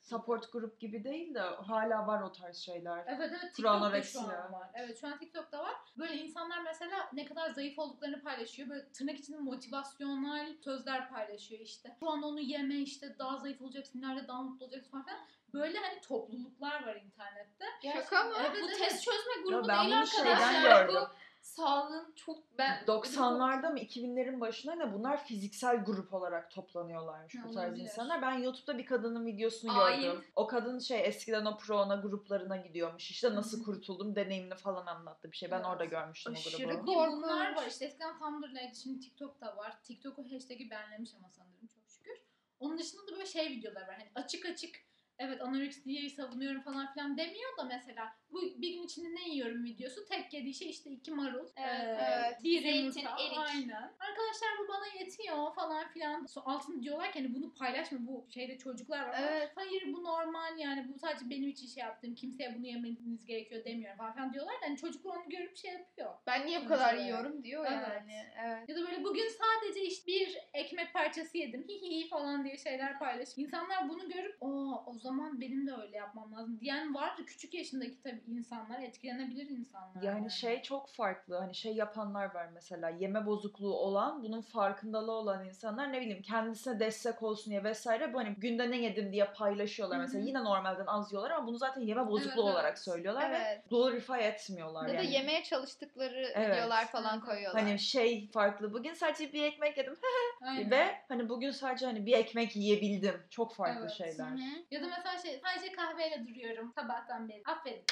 Support 0.00 0.52
grup 0.52 0.80
gibi 0.80 1.04
değil 1.04 1.34
de 1.34 1.40
hala 1.40 2.06
var 2.06 2.22
o 2.22 2.32
tarz 2.32 2.56
şeyler. 2.56 3.04
Evet 3.06 3.30
evet 3.30 3.54
TikTok'ta 3.54 4.02
şu 4.02 4.20
an 4.20 4.52
var. 4.52 4.70
Evet 4.74 5.00
şu 5.00 5.06
an 5.06 5.18
TikTok'ta 5.18 5.58
var. 5.58 5.74
Böyle 5.98 6.14
insanlar 6.14 6.62
mesela 6.62 7.10
ne 7.12 7.24
kadar 7.24 7.50
zayıf 7.50 7.78
olduklarını 7.78 8.22
paylaşıyor. 8.22 8.68
Böyle 8.68 8.92
tırnak 8.92 9.18
içinde 9.18 9.38
motivasyonel 9.38 10.56
sözler 10.56 11.10
paylaşıyor 11.10 11.60
işte. 11.60 11.96
Şu 12.00 12.10
an 12.10 12.22
onu 12.22 12.40
yeme 12.40 12.74
işte 12.74 13.18
daha 13.18 13.38
zayıf 13.38 13.62
olacaksın, 13.62 13.98
ileride 13.98 14.28
daha 14.28 14.42
mutlu 14.42 14.66
olacaksın 14.66 14.90
falan 14.90 15.04
filan. 15.04 15.20
Böyle 15.54 15.78
hani 15.78 16.00
topluluklar 16.00 16.86
var 16.86 16.96
internette. 16.96 17.64
Şaka 17.92 18.24
mı? 18.24 18.34
Evet, 18.40 18.62
bu 18.62 18.66
evet. 18.68 18.78
test 18.78 19.02
çözme 19.04 19.42
grubu 19.44 19.68
ben 19.68 19.84
değil 19.84 19.98
arkadaşlar. 19.98 20.36
şeyden 20.36 20.62
Bu 20.88 20.92
gördüm. 20.92 21.08
sağlığın 21.42 22.12
çok 22.16 22.58
ben 22.58 22.84
90'larda 22.86 23.72
mı 23.72 23.78
2000'lerin 23.78 24.40
başında 24.40 24.74
ne 24.74 24.92
bunlar 24.92 25.24
fiziksel 25.24 25.84
grup 25.84 26.14
olarak 26.14 26.50
toplanıyorlarmış 26.50 27.34
Ha, 27.34 27.38
bu 27.48 27.54
tarz 27.54 27.68
olabilir. 27.68 27.84
insanlar. 27.84 28.22
Ben 28.22 28.32
YouTube'da 28.32 28.78
bir 28.78 28.86
kadının 28.86 29.26
videosunu 29.26 29.74
Hain. 29.74 30.00
gördüm. 30.02 30.24
O 30.36 30.46
kadın 30.46 30.78
şey 30.78 31.00
eskiden 31.08 31.44
o 31.44 31.56
Pro'na 31.58 31.96
gruplarına 31.96 32.56
gidiyormuş. 32.56 33.10
İşte 33.10 33.34
nasıl 33.34 33.64
kurtuldum 33.64 34.16
deneyimini 34.16 34.54
falan 34.54 34.86
anlattı 34.86 35.32
bir 35.32 35.36
şey. 35.36 35.50
Ben 35.50 35.56
Evet. 35.56 35.66
orada 35.66 35.84
görmüştüm 35.84 36.32
Aşırı 36.32 36.66
o 36.66 36.70
grubu. 36.76 36.94
Korkunç. 36.94 37.22
Bunlar 37.22 37.56
var 37.56 37.66
işte 37.68 37.84
eskiden 37.84 38.18
Tumblr'daydı 38.18 38.74
şimdi 38.76 39.00
TikTok'ta 39.00 39.56
var. 39.56 39.82
TikTok'u 39.82 40.24
hashtag'i 40.34 40.70
benlemiş 40.70 41.10
ama 41.18 41.28
sanırım 41.28 41.66
çok 41.66 41.82
şükür. 41.90 42.18
Onun 42.60 42.78
dışında 42.78 43.06
da 43.06 43.12
böyle 43.12 43.26
şey 43.26 43.48
videolar 43.50 43.80
var. 43.88 43.94
Hani 43.98 44.10
açık 44.14 44.46
açık 44.46 44.83
evet 45.18 45.40
anoreksiyi 45.42 46.10
savunuyorum 46.10 46.60
falan 46.62 46.92
filan 46.92 47.16
demiyor 47.18 47.56
da 47.58 47.64
mesela 47.64 48.12
bu 48.30 48.42
bir 48.42 48.74
gün 48.74 48.82
içinde 48.82 49.14
ne 49.14 49.28
yiyorum 49.28 49.64
videosu 49.64 50.04
tek 50.04 50.32
yediği 50.34 50.54
şey 50.54 50.70
işte 50.70 50.90
iki 50.90 51.10
marul, 51.10 51.48
Evet, 51.56 51.98
evet. 52.02 52.44
bir 52.44 52.62
Zeytin, 52.62 52.78
yumurta, 52.80 53.00
erik. 53.00 53.38
aynen. 53.38 53.82
Arkadaşlar 54.00 54.48
bu 54.58 54.68
bana 54.68 54.86
yetiyor 55.00 55.54
falan 55.54 55.88
filan. 55.88 56.24
So- 56.24 56.42
Altında 56.44 56.82
diyorlar 56.82 57.12
ki 57.12 57.18
hani 57.18 57.34
bunu 57.34 57.54
paylaşma 57.54 57.98
bu 58.00 58.26
şeyde 58.34 58.58
çocuklar 58.58 59.08
var. 59.08 59.16
Evet. 59.22 59.52
Hayır 59.54 59.92
bu 59.92 60.04
normal 60.04 60.58
yani 60.58 60.88
bu 60.94 60.98
sadece 60.98 61.30
benim 61.30 61.48
için 61.48 61.66
şey 61.66 61.80
yaptım 61.80 62.14
kimseye 62.14 62.54
bunu 62.54 62.66
yemeniz 62.66 63.24
gerekiyor 63.24 63.64
demiyorum 63.64 63.98
falan 63.98 64.12
filan 64.14 64.32
diyorlar 64.32 64.54
da 64.54 64.66
hani 64.66 64.76
çocuklar 64.76 65.16
onu 65.16 65.28
görüp 65.28 65.56
şey 65.56 65.72
yapıyor. 65.72 66.14
Ben 66.26 66.46
niye 66.46 66.64
bu 66.64 66.68
kadar 66.68 66.94
yiyorum 66.94 67.44
diyor 67.44 67.66
Evet. 67.68 67.88
yani. 67.88 68.22
Evet. 68.44 68.68
Ya 68.68 68.76
da 68.76 68.80
böyle 68.86 69.04
bugün 69.04 69.28
sadece 69.28 69.80
işte 69.84 70.06
bir 70.06 70.38
ekmek 70.54 70.92
parçası 70.92 71.38
yedim 71.38 71.64
hi 71.68 71.82
hi 72.04 72.08
falan 72.08 72.44
diye 72.44 72.58
şeyler 72.58 72.98
paylaşıyor. 72.98 73.46
İnsanlar 73.48 73.88
bunu 73.88 74.08
görüp 74.08 74.36
o 74.40 74.82
o 74.86 74.98
zaman 75.04 75.40
benim 75.40 75.66
de 75.66 75.72
öyle 75.72 75.96
yapmam 75.96 76.32
lazım 76.32 76.60
diyen 76.60 76.94
var. 76.94 77.16
Küçük 77.26 77.54
yaşındaki 77.54 78.02
tabii 78.02 78.22
insanlar 78.26 78.80
etkilenebilir 78.82 79.48
insanlar. 79.50 80.02
Yani 80.02 80.30
şey 80.30 80.62
çok 80.62 80.88
farklı. 80.88 81.36
Hani 81.36 81.54
şey 81.54 81.74
yapanlar 81.74 82.34
var 82.34 82.48
mesela. 82.54 82.88
Yeme 82.88 83.26
bozukluğu 83.26 83.74
olan, 83.74 84.22
bunun 84.22 84.40
farkındalığı 84.40 85.12
olan 85.12 85.46
insanlar 85.46 85.92
ne 85.92 86.00
bileyim 86.00 86.22
kendisine 86.22 86.80
destek 86.80 87.22
olsun 87.22 87.50
diye 87.50 87.64
vesaire 87.64 88.12
bu 88.14 88.18
hani 88.18 88.34
günde 88.34 88.70
ne 88.70 88.76
yedim 88.76 89.12
diye 89.12 89.24
paylaşıyorlar. 89.24 89.98
Mesela 89.98 90.24
yine 90.24 90.44
normalden 90.44 90.86
az 90.86 91.12
yiyorlar 91.12 91.30
ama 91.30 91.46
bunu 91.46 91.56
zaten 91.58 91.80
yeme 91.80 92.06
bozukluğu 92.08 92.42
Evet, 92.42 92.54
olarak 92.54 92.68
evet. 92.68 92.78
söylüyorlar 92.78 93.30
ve 93.30 93.36
Evet. 93.36 93.70
glorify 93.70 94.20
etmiyorlar 94.20 94.86
Ya 94.88 94.98
da 94.98 95.02
yani. 95.02 95.14
yemeye 95.14 95.42
çalıştıkları 95.42 96.32
Evet. 96.34 96.56
videolar 96.56 96.86
falan 96.86 97.20
koyuyorlar. 97.20 97.62
Hani 97.62 97.78
şey 97.78 98.30
farklı. 98.30 98.72
Bugün 98.72 98.94
sadece 98.94 99.32
bir 99.32 99.42
ekmek 99.42 99.78
yedim 99.78 99.96
ve 100.70 100.84
hani 101.08 101.28
bugün 101.28 101.50
sadece 101.50 101.86
hani 101.86 102.06
bir 102.06 102.12
ekmek 102.12 102.56
yiyebildim. 102.56 103.22
Çok 103.30 103.54
farklı 103.54 103.80
Evet. 103.80 103.90
şeyler. 103.90 104.30
Hı 104.30 104.34
hı. 104.34 104.64
Ya 104.70 104.82
da 104.82 104.90
mesela 104.96 105.18
şey 105.18 105.40
sadece 105.44 105.72
kahveyle 105.72 106.26
duruyorum 106.28 106.72
sabahtan 106.74 107.28
beri. 107.28 107.42
Aferin. 107.46 107.84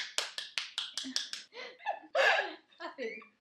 Aferin. 2.79 3.32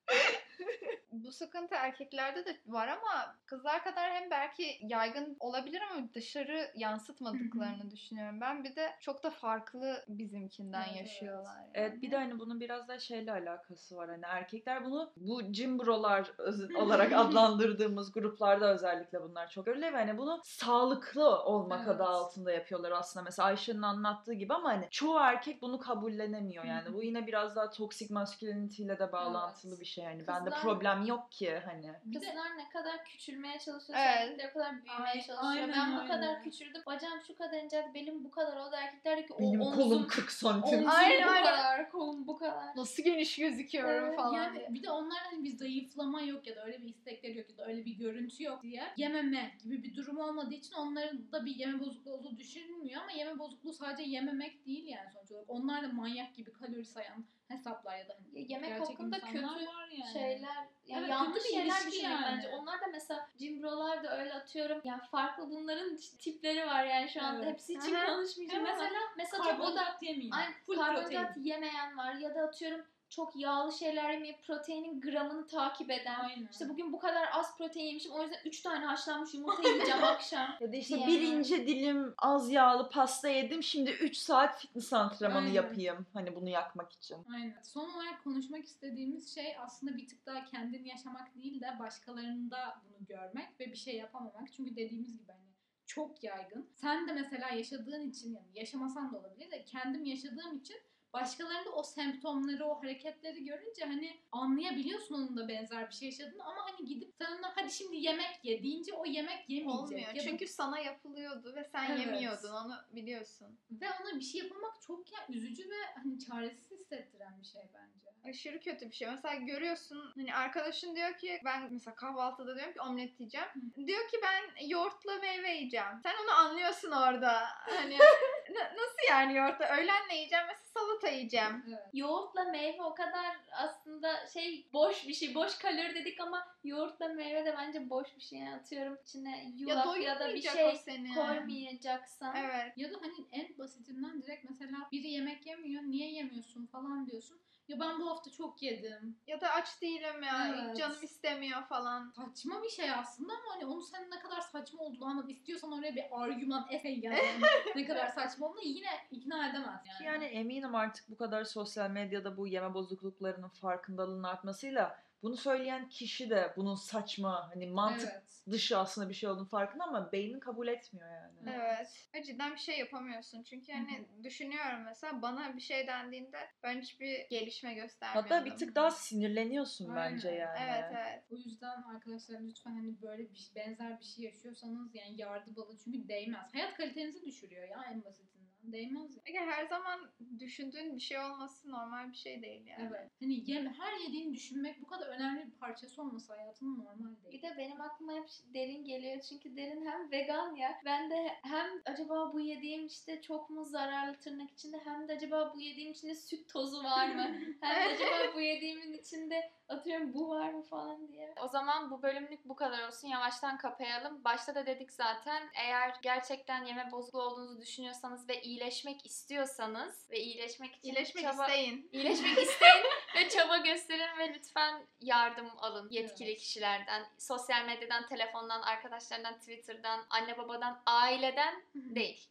Bu 1.11 1.31
sıkıntı 1.31 1.75
erkeklerde 1.75 2.45
de 2.45 2.57
var 2.67 2.87
ama 2.87 3.35
kızlar 3.45 3.83
kadar 3.83 4.11
hem 4.11 4.29
belki 4.31 4.77
yaygın 4.81 5.37
olabilir 5.39 5.81
ama 5.91 6.07
dışarı 6.13 6.71
yansıtmadıklarını 6.75 7.91
düşünüyorum. 7.91 8.41
Ben 8.41 8.63
bir 8.63 8.75
de 8.75 8.89
çok 8.99 9.23
da 9.23 9.29
farklı 9.29 10.03
bizimkinden 10.07 10.85
Evet, 10.89 10.97
yaşıyorlar. 11.01 11.55
yani. 11.57 11.71
Evet 11.73 12.01
bir 12.01 12.11
de 12.11 12.17
hani 12.17 12.39
bunun 12.39 12.59
biraz 12.59 12.87
da 12.87 12.99
şeyle 12.99 13.31
alakası 13.31 13.95
var. 13.97 14.09
Hani 14.09 14.25
erkekler 14.27 14.85
bunu 14.85 15.11
bu 15.17 15.41
gym 15.51 15.79
brolar 15.79 16.31
öz- 16.37 16.75
olarak 16.75 17.13
adlandırdığımız 17.13 18.11
gruplarda 18.11 18.73
özellikle 18.73 19.21
bunlar 19.23 19.47
çok 19.49 19.67
öyle 19.67 19.93
ve 19.93 19.97
hani 19.97 20.17
bunu 20.17 20.39
sağlıklı 20.43 21.43
olmak 21.43 21.81
Evet. 21.87 21.95
adı 21.95 22.03
altında 22.03 22.51
yapıyorlar 22.51 22.91
aslında. 22.91 23.23
Mesela 23.23 23.47
Ayşe'nin 23.47 23.81
anlattığı 23.81 24.33
gibi 24.33 24.53
ama 24.53 24.69
hani 24.69 24.87
çoğu 24.91 25.19
erkek 25.19 25.61
bunu 25.61 25.79
kabullenemiyor 25.79 26.63
yani. 26.65 26.93
Bu 26.93 27.03
yine 27.03 27.27
biraz 27.27 27.55
daha 27.55 27.69
toksik 27.69 28.11
masküleniteyle 28.11 28.99
de 28.99 29.11
bağlantılı 29.11 29.71
Evet. 29.71 29.79
bir 29.81 29.85
şey 29.85 30.03
yani. 30.03 30.27
Ben 30.27 30.45
de 30.45 30.49
Kızlar- 30.49 30.61
problem 31.01 31.17
yok 31.17 31.31
ki 31.31 31.59
hani. 31.65 31.91
Kızlar 32.13 32.57
ne 32.57 32.69
kadar 32.69 33.05
küçülmeye 33.05 33.59
çalışıyor, 33.59 33.99
Evet. 34.01 34.17
erkekler 34.17 34.49
o 34.49 34.53
kadar 34.53 34.71
büyümeye 34.73 35.05
Ay- 35.05 35.13
çalışıyor. 35.13 35.37
aynen 35.41 35.69
ben 35.71 35.97
bu 36.03 36.07
kadar 36.07 36.43
küçüldüm, 36.43 36.81
bacağım 36.85 37.19
şu 37.27 37.35
kadar 37.35 37.57
inceldi, 37.63 37.93
belim 37.93 38.23
bu 38.23 38.31
kadar 38.31 38.57
oldu. 38.57 38.75
Erkekler 38.75 39.17
diyor 39.17 39.27
ki 39.27 39.33
o 39.33 39.39
Benim 39.39 39.61
omzum, 39.61 39.75
kolum 39.83 40.07
40 40.07 40.31
santim. 40.31 40.77
omzum 40.79 40.89
Aynen, 40.89 41.27
bu 41.27 41.31
aynen. 41.31 41.43
kadar, 41.51 41.89
kolum 41.91 42.27
bu 42.27 42.37
kadar. 42.37 42.75
Nasıl 42.75 43.03
geniş 43.03 43.35
gözüküyorum 43.37 44.05
Evet, 44.05 44.15
falan 44.15 44.33
Yani 44.33 44.59
diye. 44.59 44.67
bir 44.73 44.83
de 44.83 44.89
onlarda 44.91 45.25
hani 45.31 45.43
bir 45.43 45.57
zayıflama 45.57 46.21
yok 46.21 46.47
ya 46.47 46.55
da 46.55 46.65
öyle 46.65 46.81
bir 46.81 46.87
istekleri 46.89 47.37
yok 47.37 47.49
ya 47.49 47.57
da 47.57 47.65
öyle 47.65 47.85
bir 47.85 47.91
görüntü 47.93 48.43
yok 48.43 48.63
diye 48.63 48.83
yememe 48.97 49.51
gibi 49.63 49.83
bir 49.83 49.95
durum 49.95 50.17
olmadığı 50.17 50.53
için 50.53 50.73
onların 50.75 51.31
da 51.31 51.45
bir 51.45 51.55
yeme 51.55 51.79
bozukluğu 51.79 52.13
olduğu 52.13 52.37
düşünülmüyor 52.37 53.01
ama 53.01 53.11
yeme 53.11 53.39
bozukluğu 53.39 53.73
sadece 53.73 54.09
yememek 54.09 54.65
değil 54.65 54.87
yani 54.87 55.11
sonuç 55.13 55.31
olarak. 55.31 55.49
Onlar 55.49 55.83
da 55.83 55.87
manyak 55.87 56.35
gibi 56.35 56.53
kalori 56.53 56.85
sayan 56.85 57.25
hesaplar 57.47 57.97
ya 57.97 58.07
da 58.09 58.13
hani 58.13 58.39
Ya 58.39 58.45
yemek 58.49 58.79
hakkında 58.79 59.19
kötü 59.19 59.43
var 59.43 59.89
yani. 60.01 60.13
şeyler 60.13 60.55
yani 60.87 60.99
Evet, 60.99 61.09
yanlış 61.09 61.43
şeyler 61.43 61.77
düşünmek 61.87 62.03
yani. 62.03 62.25
bence. 62.25 62.49
Onlar 62.49 62.81
da 62.81 62.85
mesela 62.91 63.29
cimbrolar 63.37 64.03
da 64.03 64.17
öyle 64.19 64.33
atıyorum. 64.33 64.81
Yani 64.83 65.01
farklı 65.11 65.49
bunların 65.49 65.97
tipleri 66.19 66.67
var 66.67 66.83
yani 66.85 67.09
şu 67.09 67.21
anda. 67.23 67.37
Evet. 67.43 67.53
Hepsi 67.53 67.73
için 67.73 67.95
konuşmayacağım. 68.05 68.65
Evet. 68.65 68.75
Mesela 68.79 68.99
mesela 69.17 69.43
Karbonhidrat 69.43 70.03
yemeyin. 70.03 70.31
Aynen, 70.31 70.53
Full 70.65 70.75
karbonhidrat 70.75 71.27
protein. 71.27 71.45
yemeyen 71.45 71.97
var 71.97 72.13
ya 72.13 72.35
da 72.35 72.41
atıyorum 72.41 72.85
çok 73.11 73.35
yağlı 73.35 73.71
şeyler 73.73 74.09
yemeyip 74.09 74.43
proteinin 74.43 75.01
gramını 75.01 75.47
takip 75.47 75.91
eden. 75.91 76.19
Aynen. 76.19 76.47
İşte 76.51 76.69
bugün 76.69 76.93
bu 76.93 76.99
kadar 76.99 77.27
az 77.33 77.57
protein 77.57 77.85
yemişim 77.85 78.11
o 78.11 78.21
yüzden 78.23 78.39
3 78.45 78.61
tane 78.61 78.85
haşlanmış 78.85 79.33
yumurta 79.33 79.69
yiyeceğim 79.69 80.03
akşam. 80.03 80.55
Ya 80.59 80.71
da 80.71 80.75
işte 80.75 80.97
Yani. 80.97 81.07
bir 81.07 81.21
ince 81.21 81.67
dilim 81.67 82.13
az 82.17 82.51
yağlı 82.51 82.89
pasta 82.89 83.29
yedim. 83.29 83.63
Şimdi 83.63 83.91
3 83.91 84.17
saat 84.17 84.59
fitness 84.61 84.93
antrenmanı 84.93 85.39
Aynen. 85.45 85.53
yapayım. 85.53 86.05
Hani 86.13 86.35
bunu 86.35 86.49
yakmak 86.49 86.91
için. 86.91 87.17
Aynen. 87.33 87.61
Son 87.63 87.89
olarak 87.89 88.23
konuşmak 88.23 88.65
istediğimiz 88.65 89.35
şey 89.35 89.57
aslında 89.59 89.97
bir 89.97 90.07
tık 90.07 90.25
daha 90.25 90.45
kendini 90.45 90.87
yaşamak 90.89 91.35
değil 91.35 91.61
de 91.61 91.79
başkalarında 91.79 92.81
bunu 92.83 93.05
görmek 93.07 93.59
ve 93.59 93.65
bir 93.71 93.75
şey 93.77 93.95
yapamamak. 93.95 94.53
Çünkü 94.53 94.75
dediğimiz 94.75 95.17
gibi 95.17 95.31
hani 95.31 95.51
çok 95.85 96.23
yaygın. 96.23 96.69
Sen 96.73 97.07
de 97.07 97.13
mesela 97.13 97.49
yaşadığın 97.49 98.09
için 98.09 98.33
yani 98.35 98.47
yaşamasan 98.53 99.13
da 99.13 99.17
olabilir 99.19 99.51
de 99.51 99.63
kendim 99.65 100.05
yaşadığım 100.05 100.57
için 100.57 100.77
başkalarında 101.13 101.69
o 101.69 101.83
semptomları, 101.83 102.65
o 102.65 102.83
hareketleri 102.83 103.45
görünce 103.45 103.85
hani 103.85 104.19
anlayabiliyorsun 104.31 105.15
onun 105.15 105.37
da 105.37 105.47
benzer 105.47 105.89
bir 105.89 105.93
şey 105.93 106.09
yaşadığını 106.09 106.43
ama 106.43 106.57
hani 106.65 106.87
gidip 106.87 107.13
sen 107.17 107.37
ona 107.39 107.51
hadi 107.55 107.71
şimdi 107.71 107.95
yemek 107.97 108.39
ye 108.43 108.63
deyince 108.63 108.93
o 108.93 109.05
yemek 109.05 109.49
yemeyecek. 109.49 109.79
Olmuyor. 109.79 109.99
Ya 110.07 110.15
da- 110.15 110.19
Çünkü 110.19 110.47
sana 110.47 110.79
yapılıyordu 110.79 111.55
ve 111.55 111.63
sen 111.71 111.91
Evet. 111.91 111.99
yemiyordun. 111.99 112.49
Onu 112.53 112.75
biliyorsun. 112.91 113.57
ve 113.71 113.85
ona 114.01 114.15
bir 114.19 114.21
şey 114.21 114.41
yapamamak 114.41 114.81
çok 114.81 115.11
ya 115.11 115.19
üzücü 115.29 115.69
ve 115.69 115.75
hani 116.03 116.19
çaresiz 116.19 116.71
hissettiren 116.71 117.41
bir 117.41 117.45
şey 117.47 117.61
bence. 117.73 118.01
Aşırı 118.29 118.59
kötü 118.59 118.89
bir 118.89 118.95
şey. 118.95 119.07
Mesela 119.07 119.35
görüyorsun 119.35 120.11
hani 120.15 120.35
arkadaşın 120.35 120.95
diyor 120.95 121.17
ki 121.17 121.41
ben 121.45 121.73
mesela 121.73 121.95
kahvaltıda 121.95 122.55
diyorum 122.55 122.73
ki 122.73 122.81
omlet 122.81 123.19
yiyeceğim. 123.19 123.47
Diyor 123.87 124.07
ki 124.07 124.17
ben 124.23 124.65
yoğurtla 124.67 125.15
meyve 125.17 125.51
yiyeceğim. 125.51 125.99
Sen 126.03 126.13
onu 126.23 126.31
anlıyorsun 126.31 126.91
orada. 126.91 127.41
Hani 127.59 127.97
nasıl 128.59 129.09
yani 129.09 129.37
yoğurtla? 129.37 129.77
Öğlen 129.77 130.07
ne 130.09 130.15
yiyeceğim? 130.15 130.45
Mesela 130.47 130.69
salata 130.73 131.09
yiyeceğim. 131.09 131.63
Evet. 131.67 131.79
Yoğurtla 131.93 132.43
meyve 132.43 132.83
o 132.83 132.93
kadar 132.93 133.37
aslında 133.51 134.27
şey 134.27 134.67
boş 134.73 135.07
bir 135.07 135.13
şey. 135.13 135.35
Boş 135.35 135.57
kalori 135.57 135.95
dedik 135.95 136.21
ama 136.21 136.47
yoğurtla 136.63 137.07
meyve 137.07 137.45
de 137.45 137.55
bence 137.57 137.89
boş 137.89 138.07
bir 138.15 138.21
şey. 138.21 138.39
Yani 138.39 138.55
atıyorum 138.55 138.97
içine 139.03 139.43
Ya 139.43 139.51
yulaf 139.55 139.99
ya, 139.99 140.19
da 140.19 140.33
bir 140.33 140.41
şey 140.41 140.77
koymayacaksan. 141.15 142.35
Evet. 142.35 142.73
Ya 142.77 142.91
da 142.91 142.97
hani 143.01 143.25
en 143.31 143.57
basitinden 143.57 144.21
direkt 144.21 144.49
mesela 144.49 144.77
biri 144.91 145.07
yemek 145.07 145.45
yemiyor, 145.45 145.83
niye 145.83 146.11
yemiyorsun 146.11 146.65
falan 146.65 147.07
diyorsun. 147.07 147.39
Ya 147.71 147.79
ben 147.79 147.99
bu 147.99 148.09
hafta 148.09 148.31
çok 148.31 148.61
yedim. 148.61 149.17
Ya 149.27 149.41
da 149.41 149.49
aç 149.49 149.81
değilim 149.81 150.23
ya. 150.23 150.47
Evet. 150.47 150.77
Canım 150.77 150.97
istemiyor 151.01 151.63
falan. 151.63 152.13
Saçma 152.15 152.63
bir 152.63 152.69
şey 152.69 152.91
aslında 152.91 153.33
ama 153.33 153.55
hani 153.55 153.65
onun 153.65 153.81
senin 153.81 154.11
ne 154.11 154.19
kadar 154.19 154.41
saçma 154.41 154.83
olduğunu 154.83 155.05
anlat. 155.05 155.29
İstiyorsan 155.29 155.71
oraya 155.71 155.95
bir 155.95 156.03
argüman, 156.11 156.67
essay 156.69 156.99
yani. 156.99 157.19
ne 157.75 157.85
kadar 157.85 158.07
saçma 158.07 158.47
olduğunu 158.47 158.63
yine 158.63 158.89
ikna 159.11 159.49
edemez 159.49 159.81
yani. 159.87 159.97
Ki 159.97 160.03
Yani 160.03 160.25
eminim 160.25 160.75
artık 160.75 161.09
bu 161.09 161.17
kadar 161.17 161.43
sosyal 161.43 161.89
medyada 161.89 162.37
bu 162.37 162.47
yeme 162.47 162.73
bozukluklarının 162.73 163.49
farkındalığının 163.49 164.23
artmasıyla 164.23 164.99
bunu 165.23 165.37
söyleyen 165.37 165.89
kişi 165.89 166.29
de 166.29 166.53
bunun 166.57 166.75
saçma 166.75 167.49
hani 167.53 167.67
mantık 167.67 168.09
Evet. 168.11 168.23
Dışı 168.49 168.77
aslında 168.77 169.09
bir 169.09 169.13
şey 169.13 169.29
olduğunu 169.29 169.47
farkında 169.47 169.83
ama 169.83 170.11
beynin 170.11 170.39
kabul 170.39 170.67
etmiyor 170.67 171.09
yani. 171.09 171.49
Evet. 171.55 172.09
Ve 172.15 172.23
cidden 172.23 172.53
bir 172.53 172.59
şey 172.59 172.79
yapamıyorsun. 172.79 173.43
Çünkü 173.43 173.73
hani 173.73 174.07
düşünüyorum 174.23 174.83
mesela 174.85 175.21
bana 175.21 175.55
bir 175.55 175.61
şey 175.61 175.87
dendiğinde 175.87 176.37
ben 176.63 176.81
hiçbir 176.81 177.29
gelişme 177.29 177.73
göstermiyordum. 177.73 178.31
Hatta 178.31 178.45
bir 178.45 178.55
tık 178.57 178.75
daha 178.75 178.91
sinirleniyorsun 178.91 179.89
Aynen. 179.89 180.13
bence 180.13 180.29
yani. 180.29 180.59
Evet 180.61 180.85
evet. 180.91 181.23
O 181.31 181.35
yüzden 181.35 181.81
arkadaşlar 181.81 182.41
lütfen 182.41 182.71
hani 182.71 183.01
böyle 183.01 183.23
bir 183.23 183.51
benzer 183.55 183.99
bir 183.99 184.05
şey 184.05 184.25
yaşıyorsanız 184.25 184.95
yani 184.95 185.21
yardım 185.21 185.59
alın 185.59 185.77
çünkü 185.83 186.07
değmez. 186.07 186.53
Hayat 186.53 186.73
kalitenizi 186.73 187.25
düşürüyor 187.25 187.67
ya 187.67 187.83
en 187.91 188.03
basitinden. 188.03 188.40
Değmez 188.63 189.15
ya. 189.15 189.21
Peki 189.25 189.39
her 189.39 189.65
zaman 189.65 190.11
düşündüğün 190.39 190.95
bir 190.95 191.01
şey 191.01 191.19
olması 191.19 191.71
normal 191.71 192.11
bir 192.11 192.17
şey 192.17 192.41
değil 192.41 192.65
yani. 192.65 192.89
Evet. 192.89 193.11
Hani 193.19 193.51
yem, 193.51 193.73
her 193.73 193.99
yediğini 193.99 194.33
düşünmek 194.33 194.81
bu 194.81 194.85
kadar 194.87 195.07
önemli 195.07 195.45
bir 195.45 195.51
parçası 195.51 196.01
olması 196.01 196.33
hayatının 196.33 196.79
normal 196.79 197.15
değil. 197.23 197.31
Bir 197.31 197.41
de 197.41 197.57
benim 197.57 197.81
aklıma 197.81 198.13
hep 198.13 198.29
derin 198.53 198.85
geliyor 198.85 199.21
çünkü 199.29 199.55
derin 199.55 199.85
hem 199.85 200.11
vegan 200.11 200.55
ya 200.55 200.81
ben 200.85 201.09
de 201.09 201.27
hem 201.43 201.67
acaba 201.85 202.33
bu 202.33 202.39
yediğim 202.39 202.87
işte 202.87 203.21
çok 203.21 203.49
mu 203.49 203.65
zararlı 203.65 204.17
tırnak 204.17 204.51
içinde 204.51 204.77
hem 204.83 205.07
de 205.07 205.13
acaba 205.13 205.51
bu 205.55 205.61
yediğim 205.61 205.91
içinde 205.91 206.15
süt 206.15 206.53
tozu 206.53 206.83
var 206.83 207.15
mı? 207.15 207.21
hem 207.61 207.89
de 207.89 207.93
acaba 207.93 208.35
bu 208.35 208.41
yediğimin 208.41 208.93
içinde 208.93 209.51
atıyorum 209.71 210.13
bu 210.13 210.29
var 210.29 210.49
mı 210.53 210.61
falan 210.63 211.07
diye. 211.07 211.33
O 211.43 211.47
zaman 211.47 211.91
bu 211.91 212.01
bölümlük 212.01 212.45
bu 212.45 212.55
kadar 212.55 212.87
olsun. 212.87 213.07
Yavaştan 213.07 213.57
kapayalım. 213.57 214.23
Başta 214.23 214.55
da 214.55 214.65
dedik 214.65 214.91
zaten 214.91 215.43
eğer 215.55 215.95
gerçekten 216.01 216.63
yeme 216.63 216.91
bozukluğu 216.91 217.21
olduğunuzu 217.21 217.61
düşünüyorsanız 217.61 218.29
ve 218.29 218.41
iyileşmek 218.41 219.05
istiyorsanız 219.05 220.07
ve 220.11 220.19
iyileşmek 220.19 220.75
için 220.75 220.87
İyileşmek 220.89 221.23
çaba- 221.25 221.47
isteyin. 221.47 221.89
İyileşmek 221.93 222.37
isteyin 222.37 222.83
ve 223.15 223.29
çaba 223.29 223.57
gösterin 223.57 224.17
ve 224.17 224.33
lütfen 224.33 224.81
yardım 225.01 225.49
alın 225.57 225.87
yetkili 225.89 226.29
Evet. 226.29 226.39
kişilerden. 226.39 227.05
Sosyal 227.17 227.65
medyadan, 227.65 228.07
telefondan, 228.07 228.61
arkadaşlardan, 228.61 229.33
Twitter'dan, 229.39 229.99
anne 230.09 230.37
babadan, 230.37 230.81
aileden 230.85 231.63
değil. 231.75 232.27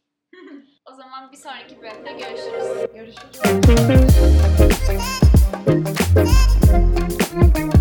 o 0.91 0.93
zaman 0.93 1.31
bir 1.31 1.37
sonraki 1.37 1.81
bölümde 1.81 2.11
görüşürüz. 2.11 2.93
Görüşürüz. 2.93 3.41
Thank 7.31 7.57
you. 7.59 7.80